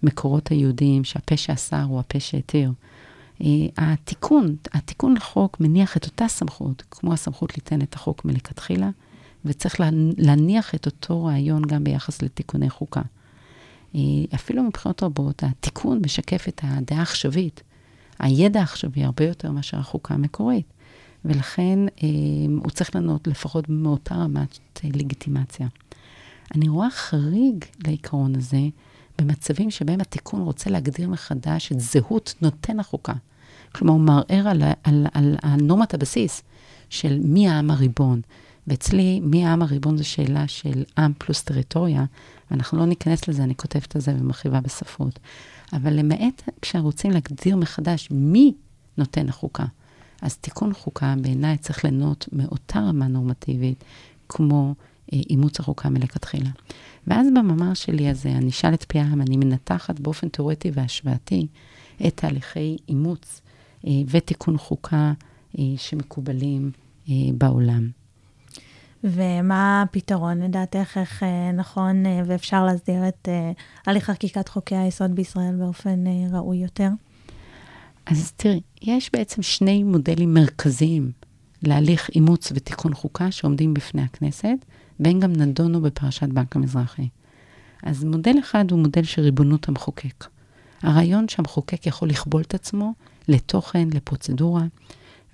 במקורות 0.03 0.51
היהודיים, 0.51 1.05
שהפה 1.05 1.37
שאסר 1.37 1.83
הוא 1.83 2.01
הפה 2.01 2.21
שהתיר, 2.21 2.73
התיקון, 3.77 4.57
התיקון 4.73 5.15
לחוק 5.17 5.61
מניח 5.61 5.97
את 5.97 6.07
אותה 6.07 6.29
סמכות, 6.29 6.83
כמו 6.91 7.13
הסמכות 7.13 7.57
ליתן 7.57 7.83
את 7.83 7.95
החוק 7.95 8.25
מלכתחילה, 8.25 8.91
וצריך 9.45 9.81
לה- 9.81 9.91
להניח 10.19 10.75
את 10.75 10.87
אותו 10.87 11.25
רעיון 11.25 11.63
גם 11.63 11.85
ביחס 11.85 12.23
לתיקוני 12.23 12.71
חוקה. 12.71 13.03
אה, 13.95 14.01
אפילו 14.35 14.63
מבחינות 14.63 15.03
רבות, 15.03 15.43
התיקון 15.43 16.01
משקף 16.05 16.49
את 16.49 16.61
הדעה 16.65 16.99
העכשווית. 16.99 17.63
הידע 18.19 18.61
העכשווי 18.61 19.05
הרבה 19.05 19.25
יותר 19.25 19.51
מאשר 19.51 19.79
החוקה 19.79 20.15
המקורית, 20.15 20.67
ולכן 21.25 21.79
אה, 22.03 22.09
הוא 22.63 22.71
צריך 22.71 22.95
לענות 22.95 23.27
לפחות 23.27 23.69
מאותה 23.69 24.15
רמת 24.15 24.59
אה, 24.85 24.89
לגיטימציה. 24.95 25.67
אני 26.55 26.69
רואה 26.69 26.91
חריג 26.91 27.65
לעיקרון 27.87 28.35
הזה 28.35 28.61
במצבים 29.19 29.71
שבהם 29.71 30.01
התיקון 30.01 30.41
רוצה 30.41 30.71
להגדיר 30.71 31.09
מחדש 31.09 31.73
את 31.73 31.81
זהות 31.81 32.35
נותן 32.43 32.81
החוקה. 32.81 33.13
כלומר, 33.75 33.93
הוא 33.93 34.01
מערער 34.01 34.49
על, 34.49 34.63
על, 34.85 35.07
על, 35.15 35.37
על 35.43 35.61
נורמת 35.61 35.95
הבסיס 35.95 36.43
של 36.91 37.21
מי 37.25 37.49
העם 37.49 37.71
הריבון. 37.71 38.21
ואצלי, 38.67 39.21
מי 39.21 39.47
העם 39.47 39.63
הריבון 39.63 39.97
זו 39.97 40.09
שאלה 40.09 40.49
של 40.49 40.85
עם 40.99 41.13
פלוס 41.19 41.43
טריטוריה, 41.43 42.05
ואנחנו 42.51 42.79
לא 42.79 42.87
ניכנס 42.87 43.29
לזה, 43.29 43.43
אני 43.43 43.55
כותבת 43.55 43.97
על 43.97 44.03
זה 44.03 44.15
ומרחיבה 44.19 44.61
בספרות. 44.61 45.19
אבל 45.73 45.93
למעט 45.93 46.43
כשרוצים 46.63 47.11
להגדיר 47.11 47.57
מחדש 47.57 48.09
מי 48.11 48.55
נותן 48.99 49.29
החוקה, 49.29 49.65
אז 50.23 50.37
תיקון 50.37 50.75
חוקה 50.75 51.15
בעיניי 51.21 51.57
צריך 51.57 51.85
ליהנות 51.85 52.29
מאותה 52.33 52.79
רמה 52.79 53.09
נורמטיבית 53.09 53.85
כמו 54.29 54.75
אימוץ 55.13 55.61
החוקה 55.61 55.89
מלכתחילה. 55.89 56.51
ואז 57.07 57.27
במאמר 57.27 57.75
שלי 57.75 58.09
הזה, 58.09 58.29
אני 58.29 58.49
אשאל 58.49 58.75
את 58.75 58.85
פי 58.89 58.99
העם, 58.99 59.21
אני 59.21 59.37
מנתחת 59.37 60.01
באופן 60.01 60.29
תיאורטי 60.29 60.71
והשוואתי 60.75 61.47
את 62.07 62.17
תהליכי 62.17 62.77
אימוץ 62.89 63.41
אה, 63.87 63.93
ותיקון 64.09 64.59
חוקה 64.59 65.13
אה, 65.59 65.65
שמקובלים 65.77 66.71
אה, 67.09 67.15
בעולם. 67.39 67.89
ומה 69.05 69.83
הפתרון 69.83 70.43
לדעתך, 70.43 70.99
איך 71.01 71.23
אה, 71.23 71.53
נכון 71.53 72.07
אה, 72.07 72.21
ואפשר 72.27 72.65
להסדיר 72.65 73.09
את 73.09 73.29
אה, 73.29 73.53
הליך 73.87 74.05
חקיקת 74.05 74.49
חוקי 74.49 74.77
היסוד 74.77 75.15
בישראל 75.15 75.55
באופן 75.59 76.07
אה, 76.07 76.39
ראוי 76.39 76.57
יותר? 76.57 76.89
אז 78.07 78.33
תראי, 78.33 78.61
יש 78.83 79.11
בעצם 79.13 79.43
שני 79.43 79.83
מודלים 79.83 80.35
מרכזיים 80.35 81.13
להליך 81.63 82.11
אימוץ 82.15 82.53
ותיקון 82.55 82.95
חוקה 82.95 83.31
שעומדים 83.31 83.75
בפני 83.75 84.03
הכנסת, 84.03 84.65
והם 85.01 85.21
גם 85.21 85.33
נדונו 85.33 85.81
בפרשת 85.81 86.29
בנק 86.29 86.57
המזרחי. 86.57 87.09
אז 87.83 88.05
מודל 88.05 88.39
אחד 88.39 88.71
הוא 88.71 88.79
מודל 88.79 89.03
של 89.03 89.23
ריבונות 89.23 89.69
המחוקק. 89.69 90.25
הרעיון 90.83 91.29
שהמחוקק 91.29 91.87
יכול 91.87 92.09
לכבול 92.09 92.43
את 92.43 92.55
עצמו 92.55 92.93
לתוכן, 93.29 93.89
לפרוצדורה, 93.95 94.65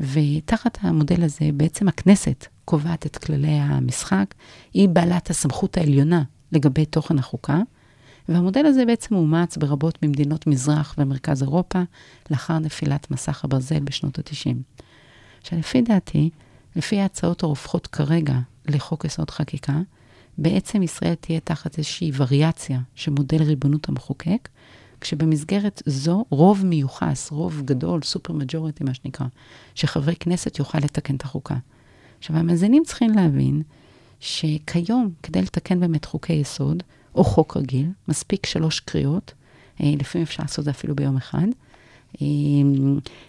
ותחת 0.01 0.79
המודל 0.81 1.25
הזה 1.25 1.51
בעצם 1.55 1.89
הכנסת 1.89 2.47
קובעת 2.65 3.07
את 3.07 3.17
כללי 3.17 3.49
המשחק, 3.49 4.35
היא 4.75 4.89
בעלת 4.89 5.31
הסמכות 5.31 5.77
העליונה 5.77 6.23
לגבי 6.53 6.87
תוכן 6.87 7.19
החוקה, 7.19 7.61
והמודל 8.29 8.67
הזה 8.67 8.85
בעצם 8.87 9.15
אומץ 9.15 9.57
ברבות 9.57 9.99
ממדינות 10.03 10.47
מזרח 10.47 10.95
ומרכז 10.99 11.43
אירופה, 11.43 11.83
לאחר 12.31 12.59
נפילת 12.59 13.11
מסך 13.11 13.45
הברזל 13.45 13.81
בשנות 13.81 14.19
ה-90. 14.19 14.83
עכשיו, 15.43 15.59
לפי 15.59 15.83
דעתי, 15.83 16.31
לפי 16.77 17.01
ההצעות 17.01 17.43
הרווחות 17.43 17.87
כרגע 17.87 18.35
לחוק 18.69 19.05
יסוד 19.05 19.31
חקיקה, 19.31 19.81
בעצם 20.39 20.83
ישראל 20.83 21.15
תהיה 21.15 21.41
תחת 21.41 21.79
איזושהי 21.79 22.11
וריאציה 22.17 22.81
מודל 23.09 23.43
ריבונות 23.43 23.89
המחוקק, 23.89 24.49
כשבמסגרת 25.01 25.83
זו 25.87 26.25
רוב 26.31 26.67
מיוחס, 26.67 27.31
רוב 27.31 27.63
גדול, 27.65 28.03
סופר 28.03 28.33
מג'וריטי 28.33 28.85
מה 28.85 28.95
שנקרא, 28.95 29.27
שחברי 29.75 30.17
כנסת 30.17 30.59
יוכל 30.59 30.79
לתקן 30.79 31.17
את 31.17 31.23
החוקה. 31.23 31.57
עכשיו, 32.19 32.37
המאזינים 32.37 32.83
צריכים 32.87 33.11
להבין 33.11 33.63
שכיום, 34.21 35.11
כדי 35.23 35.43
לתקן 35.43 35.81
באמת 35.81 36.05
חוקי 36.05 36.33
יסוד, 36.33 36.83
או 37.15 37.25
חוק 37.25 37.57
רגיל, 37.57 37.87
מספיק 38.09 38.47
שלוש 38.47 38.81
קריאות, 38.81 39.35
אה, 39.81 39.93
לפעמים 39.99 40.23
אפשר 40.23 40.43
לעשות 40.43 40.59
את 40.59 40.65
זה 40.65 40.71
אפילו 40.71 40.97
ביום 40.97 41.17
אחד, 41.17 41.47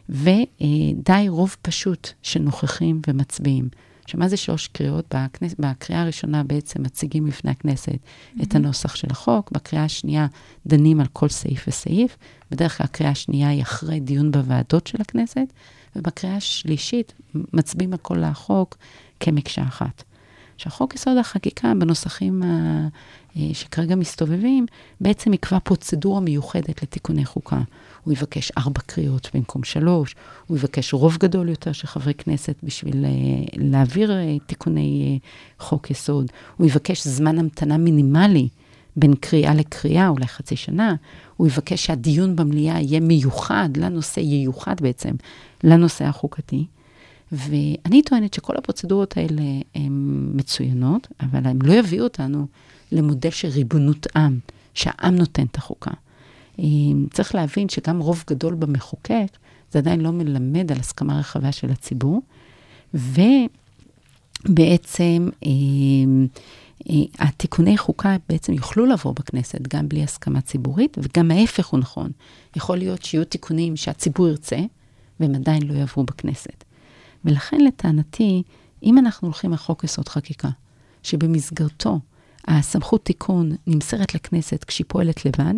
ודי 0.09 1.25
רוב 1.27 1.55
פשוט 1.61 2.09
של 2.21 2.39
נוכחים 2.39 3.01
ומצביעים. 3.07 3.69
עכשיו, 4.03 4.19
מה 4.19 4.27
זה 4.27 4.37
שלוש 4.37 4.67
קריאות? 4.67 5.15
בכנס, 5.15 5.55
בקריאה 5.59 6.01
הראשונה 6.01 6.43
בעצם 6.43 6.83
מציגים 6.83 7.25
בפני 7.25 7.51
הכנסת 7.51 7.91
mm-hmm. 7.91 8.43
את 8.43 8.55
הנוסח 8.55 8.95
של 8.95 9.07
החוק, 9.11 9.51
בקריאה 9.51 9.83
השנייה 9.83 10.27
דנים 10.67 10.99
על 10.99 11.05
כל 11.13 11.29
סעיף 11.29 11.65
וסעיף, 11.67 12.17
בדרך 12.51 12.77
כלל 12.77 12.85
הקריאה 12.85 13.11
השנייה 13.11 13.49
היא 13.49 13.61
אחרי 13.61 13.99
דיון 13.99 14.31
בוועדות 14.31 14.87
של 14.87 15.01
הכנסת, 15.01 15.53
ובקריאה 15.95 16.35
השלישית 16.35 17.13
מצביעים 17.53 17.93
על 17.93 17.99
כל 18.01 18.23
החוק 18.23 18.77
כמקשה 19.19 19.63
אחת. 19.63 20.03
עכשיו, 20.55 20.71
חוק 20.71 20.95
יסוד 20.95 21.17
החקיקה 21.17 21.73
בנוסחים 21.79 22.43
ה... 22.43 22.87
שכרגע 23.53 23.95
מסתובבים, 23.95 24.65
בעצם 25.01 25.33
יקבע 25.33 25.59
פרוצדורה 25.59 26.19
מיוחדת 26.19 26.83
לתיקוני 26.83 27.25
חוקה. 27.25 27.61
הוא 28.03 28.13
יבקש 28.13 28.51
ארבע 28.57 28.79
קריאות 28.85 29.29
במקום 29.33 29.63
שלוש, 29.63 30.15
הוא 30.47 30.57
יבקש 30.57 30.93
רוב 30.93 31.17
גדול 31.19 31.49
יותר 31.49 31.71
של 31.71 31.87
חברי 31.87 32.13
כנסת 32.13 32.55
בשביל 32.63 33.05
להעביר 33.57 34.11
תיקוני 34.45 35.19
חוק 35.59 35.91
יסוד, 35.91 36.31
הוא 36.57 36.67
יבקש 36.67 37.07
זמן 37.07 37.39
המתנה 37.39 37.77
מינימלי 37.77 38.47
בין 38.95 39.13
קריאה 39.15 39.53
לקריאה, 39.53 40.07
אולי 40.07 40.27
חצי 40.27 40.55
שנה, 40.55 40.95
הוא 41.37 41.47
יבקש 41.47 41.85
שהדיון 41.85 42.35
במליאה 42.35 42.81
יהיה 42.81 42.99
מיוחד, 42.99 43.69
לנושא, 43.77 44.19
ייוחד 44.19 44.75
בעצם, 44.81 45.11
לנושא 45.63 46.05
החוקתי. 46.05 46.65
ואני 47.31 48.01
טוענת 48.01 48.33
שכל 48.33 48.57
הפרוצדורות 48.57 49.17
האלה 49.17 49.41
הן 49.75 50.29
מצוינות, 50.33 51.07
אבל 51.19 51.45
הן 51.45 51.59
לא 51.61 51.73
יביאו 51.73 52.03
אותנו 52.03 52.47
למודל 52.91 53.29
של 53.29 53.47
ריבונות 53.47 54.07
עם, 54.15 54.39
שהעם 54.73 55.15
נותן 55.15 55.45
את 55.51 55.55
החוקה. 55.57 55.91
צריך 57.13 57.35
להבין 57.35 57.69
שגם 57.69 57.99
רוב 57.99 58.23
גדול 58.29 58.53
במחוקק, 58.53 59.27
זה 59.71 59.79
עדיין 59.79 60.01
לא 60.01 60.11
מלמד 60.11 60.71
על 60.71 60.79
הסכמה 60.79 61.19
רחבה 61.19 61.51
של 61.51 61.71
הציבור, 61.71 62.21
ובעצם 62.93 65.29
התיקוני 67.19 67.77
חוקה 67.77 68.15
בעצם 68.29 68.53
יוכלו 68.53 68.85
לבוא 68.85 69.13
בכנסת 69.15 69.67
גם 69.67 69.89
בלי 69.89 70.03
הסכמה 70.03 70.41
ציבורית, 70.41 70.97
וגם 71.01 71.31
ההפך 71.31 71.67
הוא 71.67 71.79
נכון. 71.79 72.11
יכול 72.55 72.77
להיות 72.77 73.03
שיהיו 73.03 73.25
תיקונים 73.25 73.75
שהציבור 73.75 74.27
ירצה, 74.27 74.59
והם 75.19 75.35
עדיין 75.35 75.63
לא 75.63 75.73
יעברו 75.73 76.03
בכנסת. 76.03 76.63
ולכן 77.25 77.61
לטענתי, 77.61 78.43
אם 78.83 78.97
אנחנו 78.97 79.27
הולכים 79.27 79.51
על 79.51 79.57
חוק 79.57 79.83
יסוד 79.83 80.09
חקיקה, 80.09 80.49
שבמסגרתו 81.03 81.99
הסמכות 82.47 83.05
תיקון 83.05 83.51
נמסרת 83.67 84.15
לכנסת 84.15 84.63
כשהיא 84.63 84.85
פועלת 84.87 85.25
לבד, 85.25 85.53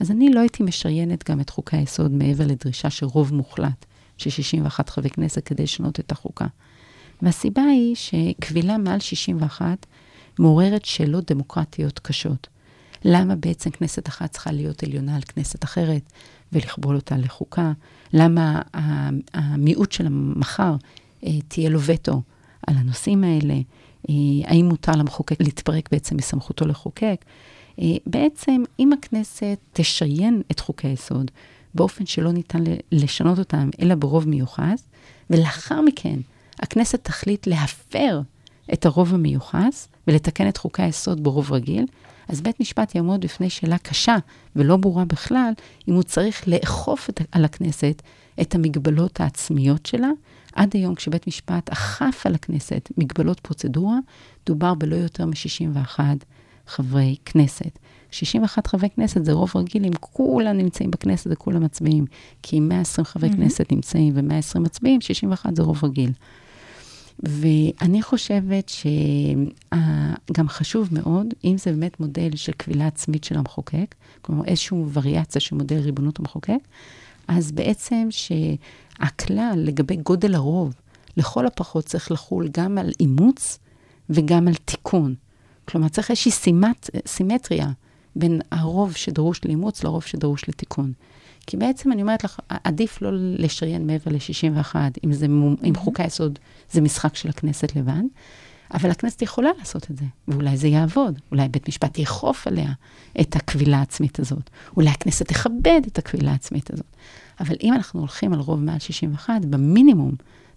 אז 0.00 0.10
אני 0.10 0.30
לא 0.32 0.40
הייתי 0.40 0.62
משריינת 0.62 1.30
גם 1.30 1.40
את 1.40 1.50
חוקי 1.50 1.76
היסוד 1.76 2.12
מעבר 2.12 2.46
לדרישה 2.46 2.90
של 2.90 3.06
רוב 3.06 3.34
מוחלט 3.34 3.84
של 4.18 4.30
61 4.30 4.88
חברי 4.88 5.10
כנסת 5.10 5.42
כדי 5.48 5.62
לשנות 5.62 6.00
את 6.00 6.12
החוקה. 6.12 6.46
והסיבה 7.22 7.62
היא 7.62 7.94
שקבילה 7.94 8.78
מעל 8.78 9.00
61 9.00 9.86
מעוררת 10.38 10.84
שאלות 10.84 11.32
דמוקרטיות 11.32 11.98
קשות. 11.98 12.48
למה 13.04 13.36
בעצם 13.36 13.70
כנסת 13.70 14.08
אחת 14.08 14.30
צריכה 14.30 14.52
להיות 14.52 14.82
עליונה 14.82 15.16
על 15.16 15.22
כנסת 15.22 15.64
אחרת 15.64 16.02
ולכבול 16.52 16.96
אותה 16.96 17.16
לחוקה? 17.16 17.72
למה 18.12 18.62
המיעוט 19.34 19.92
של 19.92 20.06
המחר 20.06 20.76
אה, 21.26 21.40
תהיה 21.48 21.70
לו 21.70 21.80
וטו 21.80 22.22
על 22.66 22.76
הנושאים 22.76 23.24
האלה? 23.24 23.54
אה, 24.08 24.14
האם 24.44 24.68
מותר 24.68 24.92
למחוקק 24.92 25.40
להתפרק 25.40 25.88
בעצם 25.92 26.16
מסמכותו 26.16 26.66
לחוקק? 26.66 27.24
אה, 27.78 27.96
בעצם, 28.06 28.62
אם 28.78 28.92
הכנסת 28.92 29.58
תשריין 29.72 30.42
את 30.50 30.60
חוקי 30.60 30.88
היסוד 30.88 31.30
באופן 31.74 32.06
שלא 32.06 32.32
ניתן 32.32 32.64
לשנות 32.92 33.38
אותם, 33.38 33.70
אלא 33.80 33.94
ברוב 33.94 34.28
מיוחס, 34.28 34.84
ולאחר 35.30 35.80
מכן 35.80 36.20
הכנסת 36.60 37.04
תחליט 37.04 37.46
להפר 37.46 38.20
את 38.72 38.86
הרוב 38.86 39.14
המיוחס 39.14 39.88
ולתקן 40.06 40.48
את 40.48 40.56
חוקי 40.56 40.82
היסוד 40.82 41.24
ברוב 41.24 41.52
רגיל, 41.52 41.86
אז 42.28 42.40
בית 42.40 42.60
משפט 42.60 42.94
יעמוד 42.94 43.20
בפני 43.20 43.50
שאלה 43.50 43.78
קשה 43.78 44.16
ולא 44.56 44.76
ברורה 44.76 45.04
בכלל, 45.04 45.52
אם 45.88 45.94
הוא 45.94 46.02
צריך 46.02 46.48
לאכוף 46.48 47.10
את, 47.10 47.20
על 47.32 47.44
הכנסת 47.44 48.02
את 48.40 48.54
המגבלות 48.54 49.20
העצמיות 49.20 49.86
שלה. 49.86 50.10
עד 50.54 50.70
היום, 50.74 50.94
כשבית 50.94 51.26
משפט 51.26 51.70
אכף 51.70 52.22
על 52.26 52.34
הכנסת 52.34 52.88
מגבלות 52.98 53.40
פרוצדורה, 53.40 53.98
דובר 54.46 54.74
בלא 54.74 54.96
יותר 54.96 55.26
מ-61 55.26 56.00
חברי 56.66 57.16
כנסת. 57.24 57.78
61 58.10 58.66
חברי 58.66 58.88
כנסת 58.96 59.24
זה 59.24 59.32
רוב 59.32 59.52
רגיל, 59.54 59.84
אם 59.84 59.92
כולם 60.00 60.56
נמצאים 60.56 60.90
בכנסת 60.90 61.30
וכולם 61.30 61.62
מצביעים. 61.62 62.04
כי 62.42 62.58
אם 62.58 62.68
120 62.68 63.04
חברי 63.04 63.28
mm-hmm. 63.28 63.36
כנסת 63.36 63.72
נמצאים 63.72 64.12
ו-120 64.16 64.58
מצביעים, 64.58 65.00
61 65.00 65.56
זה 65.56 65.62
רוב 65.62 65.84
רגיל. 65.84 66.10
ואני 67.18 68.02
חושבת 68.02 68.68
שגם 68.68 70.48
חשוב 70.48 70.88
מאוד, 70.92 71.26
אם 71.44 71.58
זה 71.58 71.70
באמת 71.70 72.00
מודל 72.00 72.36
של 72.36 72.52
קבילה 72.52 72.86
עצמית 72.86 73.24
של 73.24 73.36
המחוקק, 73.36 73.94
כלומר 74.22 74.44
איזושהי 74.44 74.78
וריאציה 74.92 75.40
של 75.40 75.56
מודל 75.56 75.78
ריבונות 75.78 76.18
המחוקק, 76.18 76.58
אז 77.28 77.52
בעצם 77.52 78.08
שהכלל 78.10 79.52
לגבי 79.56 79.96
גודל 79.96 80.34
הרוב, 80.34 80.74
לכל 81.16 81.46
הפחות 81.46 81.84
צריך 81.84 82.12
לחול 82.12 82.48
גם 82.52 82.78
על 82.78 82.90
אימוץ 83.00 83.58
וגם 84.10 84.48
על 84.48 84.54
תיקון. 84.54 85.14
כלומר, 85.68 85.88
צריך 85.88 86.10
איזושהי 86.10 86.30
סימט, 86.30 86.90
סימטריה 87.06 87.68
בין 88.16 88.40
הרוב 88.50 88.92
שדרוש 88.92 89.40
לאימוץ 89.44 89.84
לרוב 89.84 90.02
שדרוש 90.02 90.48
לתיקון. 90.48 90.92
כי 91.46 91.56
בעצם 91.56 91.92
אני 91.92 92.02
אומרת 92.02 92.24
לך, 92.24 92.40
עדיף 92.48 93.02
לא 93.02 93.10
לשריין 93.12 93.86
מעבר 93.86 94.10
ל-61, 94.10 94.76
אם, 95.04 95.12
זה, 95.12 95.26
mm-hmm. 95.26 95.64
אם 95.68 95.74
חוקי 95.76 96.02
היסוד 96.02 96.38
זה 96.70 96.80
משחק 96.80 97.14
של 97.16 97.28
הכנסת 97.28 97.76
לבד, 97.76 98.02
אבל 98.74 98.90
הכנסת 98.90 99.22
יכולה 99.22 99.50
לעשות 99.58 99.90
את 99.90 99.96
זה, 99.96 100.04
ואולי 100.28 100.56
זה 100.56 100.68
יעבוד, 100.68 101.20
אולי 101.30 101.48
בית 101.48 101.68
משפט 101.68 101.98
יאכוף 101.98 102.46
עליה 102.46 102.72
את 103.20 103.36
הקבילה 103.36 103.78
העצמית 103.78 104.20
הזאת, 104.20 104.50
אולי 104.76 104.90
הכנסת 104.90 105.28
תכבד 105.28 105.80
את 105.86 105.98
הקבילה 105.98 106.30
העצמית 106.30 106.70
הזאת. 106.70 106.86
אבל 107.40 107.56
אם 107.62 107.72
אנחנו 107.72 108.00
הולכים 108.00 108.32
על 108.32 108.40
רוב 108.40 108.60
מעל 108.62 108.78
61, 108.78 109.44
במינימום, 109.44 110.14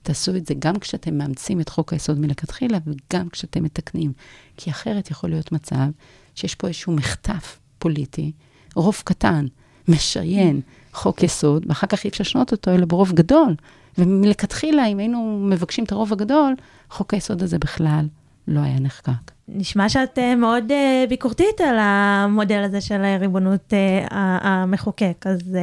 תעשו 0.07 0.35
את 0.35 0.45
זה 0.45 0.53
גם 0.59 0.79
כשאתם 0.79 1.17
מאמצים 1.17 1.61
את 1.61 1.69
חוק 1.69 1.93
היסוד 1.93 2.19
מלכתחילה 2.19 2.77
וגם 2.85 3.29
כשאתם 3.29 3.63
מתקנים. 3.63 4.11
כי 4.57 4.69
אחרת 4.69 5.11
יכול 5.11 5.29
להיות 5.29 5.51
מצב 5.51 5.87
שיש 6.35 6.55
פה 6.55 6.67
איזשהו 6.67 6.93
מחטף 6.93 7.59
פוליטי, 7.79 8.31
רוב 8.75 9.01
קטן, 9.03 9.45
משריין 9.87 10.61
חוק 10.93 11.23
יסוד, 11.23 11.65
ואחר 11.69 11.87
כך 11.87 12.03
אי 12.03 12.09
אפשר 12.09 12.21
לשנות 12.21 12.51
אותו, 12.51 12.71
אלא 12.71 12.85
ברוב 12.85 13.11
גדול. 13.11 13.55
ומלכתחילה, 13.97 14.85
אם 14.85 14.97
היינו 14.97 15.47
מבקשים 15.49 15.83
את 15.83 15.91
הרוב 15.91 16.13
הגדול, 16.13 16.55
חוק 16.89 17.13
היסוד 17.13 17.43
הזה 17.43 17.59
בכלל 17.59 18.07
לא 18.47 18.59
היה 18.59 18.79
נחקק. 18.79 19.31
נשמע 19.47 19.89
שאת 19.89 20.17
uh, 20.17 20.35
מאוד 20.35 20.63
uh, 20.71 21.09
ביקורתית 21.09 21.61
על 21.61 21.77
המודל 21.79 22.63
הזה 22.63 22.81
של 22.81 23.01
ריבונות 23.19 23.73
uh, 23.73 24.13
המחוקק, 24.13 25.25
אז 25.25 25.57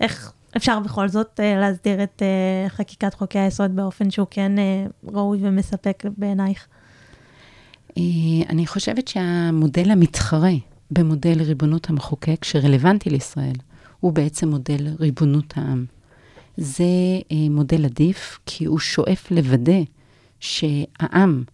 איך 0.00 0.32
אפשר 0.56 0.80
בכל 0.80 1.08
זאת 1.08 1.40
uh, 1.40 1.60
להסדיר 1.60 2.02
את 2.02 2.22
uh, 2.22 2.70
חקיקת 2.70 3.14
חוקי 3.14 3.38
היסוד 3.38 3.76
באופן 3.76 4.10
שהוא 4.10 4.26
כן 4.30 4.52
uh, 4.56 5.10
ראוי 5.12 5.38
ומספק 5.42 6.02
בעינייך? 6.18 6.66
אני 8.48 8.66
חושבת 8.66 9.08
שהמודל 9.08 9.90
המתחרה 9.90 10.52
במודל 10.90 11.42
ריבונות 11.42 11.90
המחוקק 11.90 12.44
שרלוונטי 12.44 13.10
לישראל, 13.10 13.54
הוא 14.00 14.12
בעצם 14.12 14.48
מודל 14.48 14.88
ריבונות 15.00 15.54
העם. 15.56 15.84
זה 16.56 16.84
אה, 17.32 17.36
מודל 17.50 17.84
עדיף, 17.84 18.38
כי 18.46 18.64
הוא 18.64 18.78
שואף 18.78 19.30
לוודא 19.30 19.80
שהעם 20.40 21.44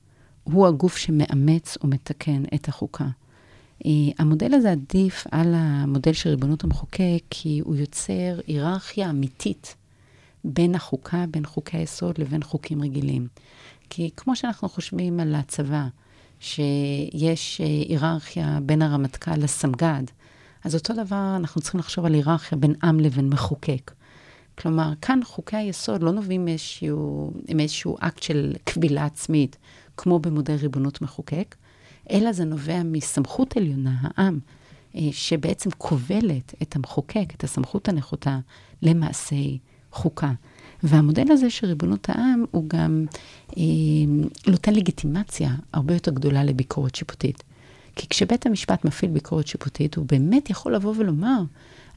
הוא 0.45 0.67
הגוף 0.67 0.97
שמאמץ 0.97 1.79
ומתקן 1.85 2.43
את 2.55 2.69
החוקה. 2.69 3.07
אה, 3.87 3.91
המודל 4.19 4.55
הזה 4.55 4.73
עדיף 4.73 5.27
על 5.31 5.55
המודל 5.57 6.13
של 6.13 6.31
ריבונות 6.31 6.65
המחוקק, 6.65 7.23
כי 7.31 7.61
הוא 7.65 7.77
יוצר 7.77 8.41
היררכיה 8.47 9.11
אמיתית 9.11 9.75
בין 10.45 10.75
החוקה, 10.75 11.25
בין 11.31 11.47
חוקי 11.47 11.77
היסוד 11.77 12.19
לבין 12.19 12.43
חוקים 12.43 12.83
רגילים. 12.83 13.29
כי 13.91 14.11
כמו 14.17 14.37
שאנחנו 14.37 14.69
חושבים 14.69 15.21
על 15.21 15.35
הצבא, 15.35 15.87
שיש 16.41 17.61
אה, 17.61 17.67
היררכיה 17.67 18.59
בין 18.63 18.83
הרמטכ"ל 18.83 19.37
לסמג"ד, 19.37 20.03
אז 20.65 20.75
אותו 20.75 20.95
דבר 20.95 21.37
אנחנו 21.37 21.61
צריכים 21.61 21.81
לחשוב 21.81 22.05
על 22.05 22.15
היררכיה 22.15 22.59
בין 22.59 22.75
עם 22.83 23.01
לבין 23.01 23.29
מחוקק. 23.29 23.91
כלומר, 24.59 24.93
כאן 25.03 25.21
חוקי 25.25 25.57
היסוד 25.57 26.03
לא 26.03 26.13
נובעים 26.13 26.45
מאיזשהו, 26.45 27.33
מאיזשהו 27.55 27.97
אקט 28.01 28.23
של 28.23 28.55
קבילה 28.65 29.05
עצמית, 29.05 29.57
כמו 29.97 30.19
במודל 30.19 30.55
ריבונות 30.55 31.03
מחוקק, 31.03 31.55
אלא 32.11 32.33
זה 32.33 32.45
נובע 32.45 32.83
מסמכות 32.85 33.57
עליונה, 33.57 33.95
העם, 34.01 34.39
אה, 34.97 35.09
שבעצם 35.13 35.71
כובלת 35.79 36.55
את 36.63 36.77
המחוקק, 36.77 37.33
את 37.37 37.45
הסמכות 37.45 37.89
הנחותה, 37.89 38.39
למעשי 38.83 39.59
חוקה. 39.93 40.33
והמודל 40.83 41.33
הזה 41.33 41.51
של 41.51 41.67
ריבונות 41.67 42.09
העם, 42.09 42.45
הוא 42.51 42.65
גם 42.69 43.07
אה, 43.57 43.63
נותן 44.47 44.75
לגיטימציה 44.75 45.55
הרבה 45.73 45.95
יותר 45.95 46.11
גדולה 46.11 46.45
לביקורת 46.45 46.95
שיפוטית. 46.95 47.43
כי 47.97 48.09
כשבית 48.09 48.47
המשפט 48.47 48.85
מפעיל 48.85 49.11
ביקורת 49.11 49.47
שיפוטית, 49.47 49.95
הוא 49.95 50.07
באמת 50.09 50.51
יכול 50.51 50.75
לבוא 50.75 50.95
ולומר, 50.97 51.43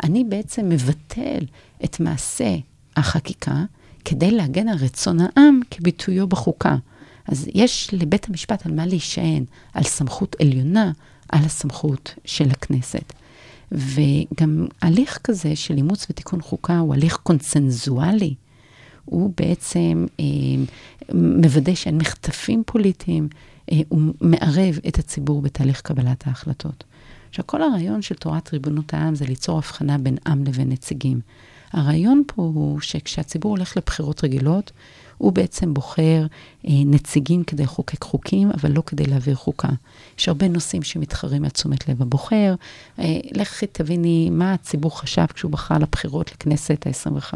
אני 0.03 0.23
בעצם 0.23 0.69
מבטל 0.69 1.45
את 1.83 1.99
מעשה 1.99 2.55
החקיקה 2.95 3.63
כדי 4.05 4.31
להגן 4.31 4.67
על 4.67 4.77
רצון 4.77 5.17
העם 5.19 5.59
כביטויו 5.71 6.27
בחוקה. 6.27 6.75
אז 7.27 7.47
יש 7.53 7.89
לבית 7.93 8.29
המשפט 8.29 8.65
על 8.65 8.73
מה 8.73 8.85
להישען, 8.85 9.45
על 9.73 9.83
סמכות 9.83 10.35
עליונה, 10.41 10.91
על 11.29 11.45
הסמכות 11.45 12.15
של 12.25 12.51
הכנסת. 12.51 13.13
וגם 13.71 14.67
הליך 14.81 15.19
כזה 15.23 15.55
של 15.55 15.77
אימוץ 15.77 16.05
ותיקון 16.09 16.41
חוקה 16.41 16.79
הוא 16.79 16.93
הליך 16.93 17.17
קונצנזואלי. 17.23 18.33
הוא 19.05 19.33
בעצם 19.37 20.05
אה, 20.19 20.25
מוודא 21.13 21.75
שאין 21.75 21.97
מחטפים 21.97 22.63
פוליטיים, 22.65 23.27
אה, 23.71 23.77
הוא 23.89 24.01
מערב 24.21 24.79
את 24.87 24.99
הציבור 24.99 25.41
בתהליך 25.41 25.81
קבלת 25.81 26.27
ההחלטות. 26.27 26.83
עכשיו, 27.29 27.47
כל 27.47 27.61
הרעיון 27.61 28.01
של 28.01 28.15
תורת 28.15 28.53
ריבונות 28.53 28.93
העם 28.93 29.15
זה 29.15 29.25
ליצור 29.25 29.57
הבחנה 29.57 29.97
בין 29.97 30.17
עם 30.27 30.43
לבין 30.43 30.69
נציגים. 30.69 31.19
הרעיון 31.73 32.23
פה 32.27 32.41
הוא 32.41 32.79
שכשהציבור 32.81 33.51
הולך 33.51 33.77
לבחירות 33.77 34.23
רגילות, 34.23 34.71
הוא 35.17 35.31
בעצם 35.31 35.73
בוחר 35.73 36.25
אה, 36.67 36.71
נציגים 36.85 37.43
כדי 37.43 37.63
לחוקק 37.63 38.03
חוקים, 38.03 38.51
אבל 38.51 38.71
לא 38.71 38.83
כדי 38.85 39.05
להעביר 39.05 39.35
חוקה. 39.35 39.69
יש 40.19 40.27
הרבה 40.27 40.47
נושאים 40.47 40.83
שמתחרים 40.83 41.43
על 41.43 41.49
תשומת 41.49 41.89
לב 41.89 42.01
הבוחר. 42.01 42.55
אה, 42.99 43.05
לכי 43.31 43.67
תביני 43.67 44.29
מה 44.29 44.53
הציבור 44.53 44.99
חשב 44.99 45.25
כשהוא 45.33 45.51
בחר 45.51 45.77
לבחירות 45.77 46.31
לכנסת 46.31 46.87
ה-25. 46.87 47.33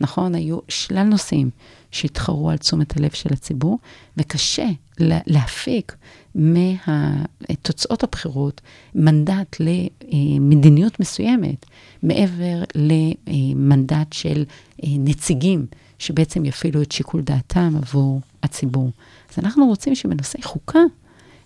נכון? 0.00 0.34
היו 0.34 0.58
שלל 0.68 1.02
נושאים 1.02 1.50
שהתחרו 1.90 2.50
על 2.50 2.56
תשומת 2.56 2.96
הלב 2.96 3.10
של 3.10 3.32
הציבור, 3.32 3.78
וקשה 4.16 4.66
להפיק 4.98 5.96
מתוצאות 6.34 8.02
הבחירות 8.02 8.60
מנדט 8.94 9.56
למדיניות 9.60 11.00
מסוימת, 11.00 11.66
מעבר 12.02 12.62
למנדט 12.74 14.12
של 14.12 14.44
אה, 14.84 14.88
נציגים 14.98 15.66
שבעצם 15.98 16.44
יפעילו 16.44 16.82
את 16.82 16.92
שיקול 16.92 17.22
דעתם 17.22 17.74
עבור 17.76 18.20
הציבור. 18.42 18.90
אז 19.32 19.44
אנחנו 19.44 19.66
רוצים 19.66 19.94
שבנושאי 19.94 20.42
חוקה 20.42 20.78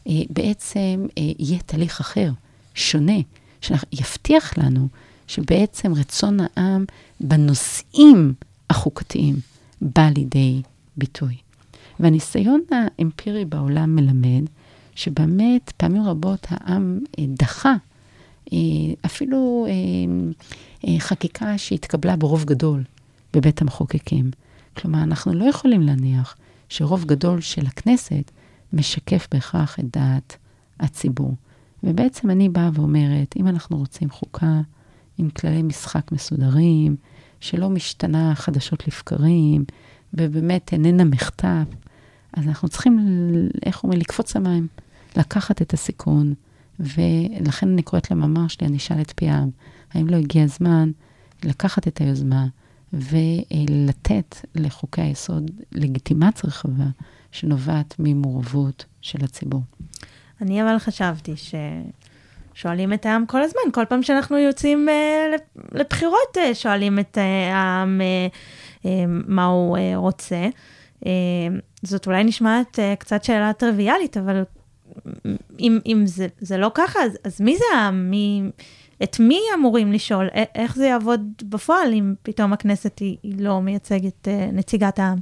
אה, 0.09 0.13
בעצם 0.31 1.07
אה, 1.19 1.23
יהיה 1.39 1.59
תהליך 1.67 2.01
אחר, 2.01 2.31
שונה, 2.75 3.17
שיבטיח 3.61 4.59
לנו 4.59 4.89
שבעצם 5.27 5.95
רצון 5.95 6.37
העם 6.41 6.85
בנושאים 7.21 8.35
החוקתיים 8.71 9.37
בא 9.81 10.09
לידי 10.17 10.63
ביטוי. 10.97 11.37
והניסיון 12.01 12.61
האמפירי 12.71 13.45
בעולם 13.45 13.97
מלמד 13.97 14.45
שבאמת 14.97 15.73
פעמים 15.77 16.03
רבות 16.03 16.47
העם 16.51 17.01
אה, 17.19 17.25
דחה 17.29 17.75
אה, 18.53 18.59
אפילו 19.07 19.67
חקיקה 20.99 21.59
שהתקבלה 21.59 22.17
ברוב 22.17 22.45
גדול 22.45 22.85
בבית 23.35 23.63
המחוקקים. 23.63 24.31
כלומר, 24.77 25.03
אנחנו 25.03 25.35
לא 25.35 25.45
יכולים 25.45 25.83
להניח 25.83 26.37
שרוב 26.69 27.05
גדול 27.05 27.41
של 27.41 27.67
הכנסת 27.67 28.31
משקף 28.73 29.29
בהכרח 29.33 29.81
את 29.81 29.85
דעת 29.97 30.37
הציבור. 30.81 31.35
ובעצם 31.83 32.31
אני 32.31 32.49
באה 32.49 32.71
ואומרת, 32.75 33.35
אם 33.37 33.49
אנחנו 33.49 33.77
רוצים 33.77 34.11
חוקה 34.11 34.61
עם 35.19 35.31
כללי 35.31 35.63
משחק 35.63 36.13
מסודרים, 36.13 36.97
שלא 37.41 37.71
משתנה 37.71 38.35
חדשות 38.35 38.89
לבקרים, 38.89 39.65
ובאמת 40.15 40.73
איננה 40.73 41.05
מחטף, 41.05 41.65
אז 42.33 42.49
אנחנו 42.49 42.69
צריכים, 42.69 42.99
איך 43.67 43.83
אומרים, 43.85 44.01
לקפוץ 44.01 44.37
למים, 44.37 44.67
לקחת 45.17 45.63
את 45.63 45.73
הסיכון, 45.73 46.35
ולכן 46.81 47.69
אני 47.69 47.83
קוראת 47.83 48.11
למאמר 48.11 48.49
שלי, 48.49 48.67
אני 48.67 48.77
אשאל 48.77 49.01
את 49.01 49.13
פי 49.17 49.29
העם, 49.29 49.51
האם 49.93 50.07
לא 50.07 50.17
הגיע 50.17 50.45
הזמן 50.45 50.91
לקחת 51.45 51.89
את 51.89 52.01
היוזמה 52.01 52.47
ולתת 52.93 54.37
לחוקי 54.55 55.03
היסוד 55.03 55.51
לגיטימציה 55.73 56.49
רחבה 56.49 56.85
שנובעת 57.33 57.95
ממעורבות 57.99 58.85
של 59.01 59.25
הציבור. 59.25 59.63
אני 60.41 60.63
אבל 60.63 60.79
חשבתי 60.79 61.35
ששואלים 62.55 62.93
את 62.93 63.07
העם 63.07 63.27
כל 63.27 63.43
הזמן, 63.43 63.61
כל 63.73 63.85
פעם 63.89 64.03
שאנחנו 64.03 64.39
יוצאים 64.39 64.89
uh, 64.89 65.59
לבחירות, 65.73 66.37
uh, 66.37 66.55
שואלים 66.55 66.99
את 66.99 67.19
uh, 67.19 67.21
העם 67.53 68.01
מה 69.27 69.45
הוא 69.45 69.79
רוצה. 69.95 70.49
זאת 71.83 72.07
אולי 72.07 72.25
נשמעת 72.25 72.79
קצת 72.99 73.25
שאלה 73.25 73.53
טריוויאלית, 73.53 74.17
אבל 74.17 74.43
אם, 75.61 75.79
אם 75.87 76.03
זה, 76.07 76.27
זה 76.41 76.57
לא 76.57 76.71
ככה, 76.75 76.99
אז, 77.05 77.19
אז 77.25 77.41
מי 77.41 77.57
זה? 77.57 77.91
מי, 77.91 78.43
את 79.03 79.21
מי 79.21 79.41
אמורים 79.59 79.93
לשאול? 79.93 80.29
איך 80.55 80.77
זה 80.77 80.87
יעבוד 80.87 81.21
בפועל 81.43 81.93
אם 81.93 82.15
פתאום 82.23 82.53
הכנסת 82.53 82.99
היא, 82.99 83.17
היא 83.23 83.35
לא 83.39 83.61
מייצגת 83.61 84.29
uh, 84.29 84.53
נציגת 84.53 84.99
העם? 84.99 85.19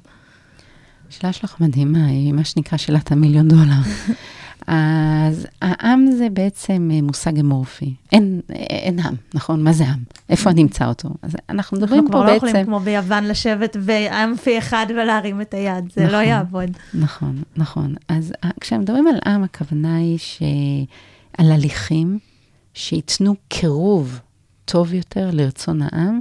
השאלה 1.08 1.32
שלך 1.32 1.60
מדהימה, 1.60 2.06
היא 2.06 2.32
מה 2.32 2.44
שנקרא 2.44 2.78
שאלת 2.78 3.12
המיליון 3.12 3.48
דולר. 3.48 3.80
אז 4.66 5.46
העם 5.62 6.06
זה 6.18 6.28
בעצם 6.32 6.90
אה, 6.94 7.02
מושג 7.02 7.38
אמורפי. 7.38 7.94
אין, 8.12 8.40
אין 8.50 8.98
עם, 8.98 9.14
נכון? 9.34 9.62
מה 9.62 9.72
זה 9.72 9.84
עם? 9.84 10.02
איפה 10.28 10.50
אני 10.50 10.62
אמצא 10.62 10.86
אותו? 10.86 11.08
אז 11.22 11.36
אנחנו 11.48 11.76
מדברים 11.76 12.08
פה 12.10 12.18
בעצם... 12.18 12.18
אנחנו 12.18 12.38
כבר 12.40 12.46
לא 12.46 12.50
יכולים 12.50 12.66
כמו 12.66 12.80
ביוון 12.80 13.24
לשבת 13.24 13.76
בעם 13.76 14.36
פי 14.36 14.58
אחד 14.58 14.86
ולהרים 14.88 15.40
את 15.40 15.54
היד, 15.54 15.92
זה 15.92 16.00
לא 16.00 16.06
נכון, 16.06 16.18
לא 16.18 16.24
יעבוד. 16.24 16.70
נכון, 16.94 17.42
נכון. 17.56 17.94
אז 18.08 18.32
אה, 18.44 18.50
כשמדברים 18.60 19.06
על 19.06 19.16
עם, 19.26 19.44
הכוונה 19.44 19.96
היא 19.96 20.18
שעל 20.18 21.52
הליכים 21.52 22.18
שייתנו 22.74 23.34
קירוב 23.48 24.20
טוב 24.64 24.94
יותר 24.94 25.30
לרצון 25.32 25.80
העם, 25.82 26.20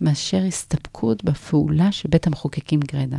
מאשר 0.00 0.44
הסתפקות 0.48 1.24
בפעולה 1.24 1.92
של 1.92 2.08
בית 2.08 2.26
המחוקקים 2.26 2.80
גרידא. 2.80 3.18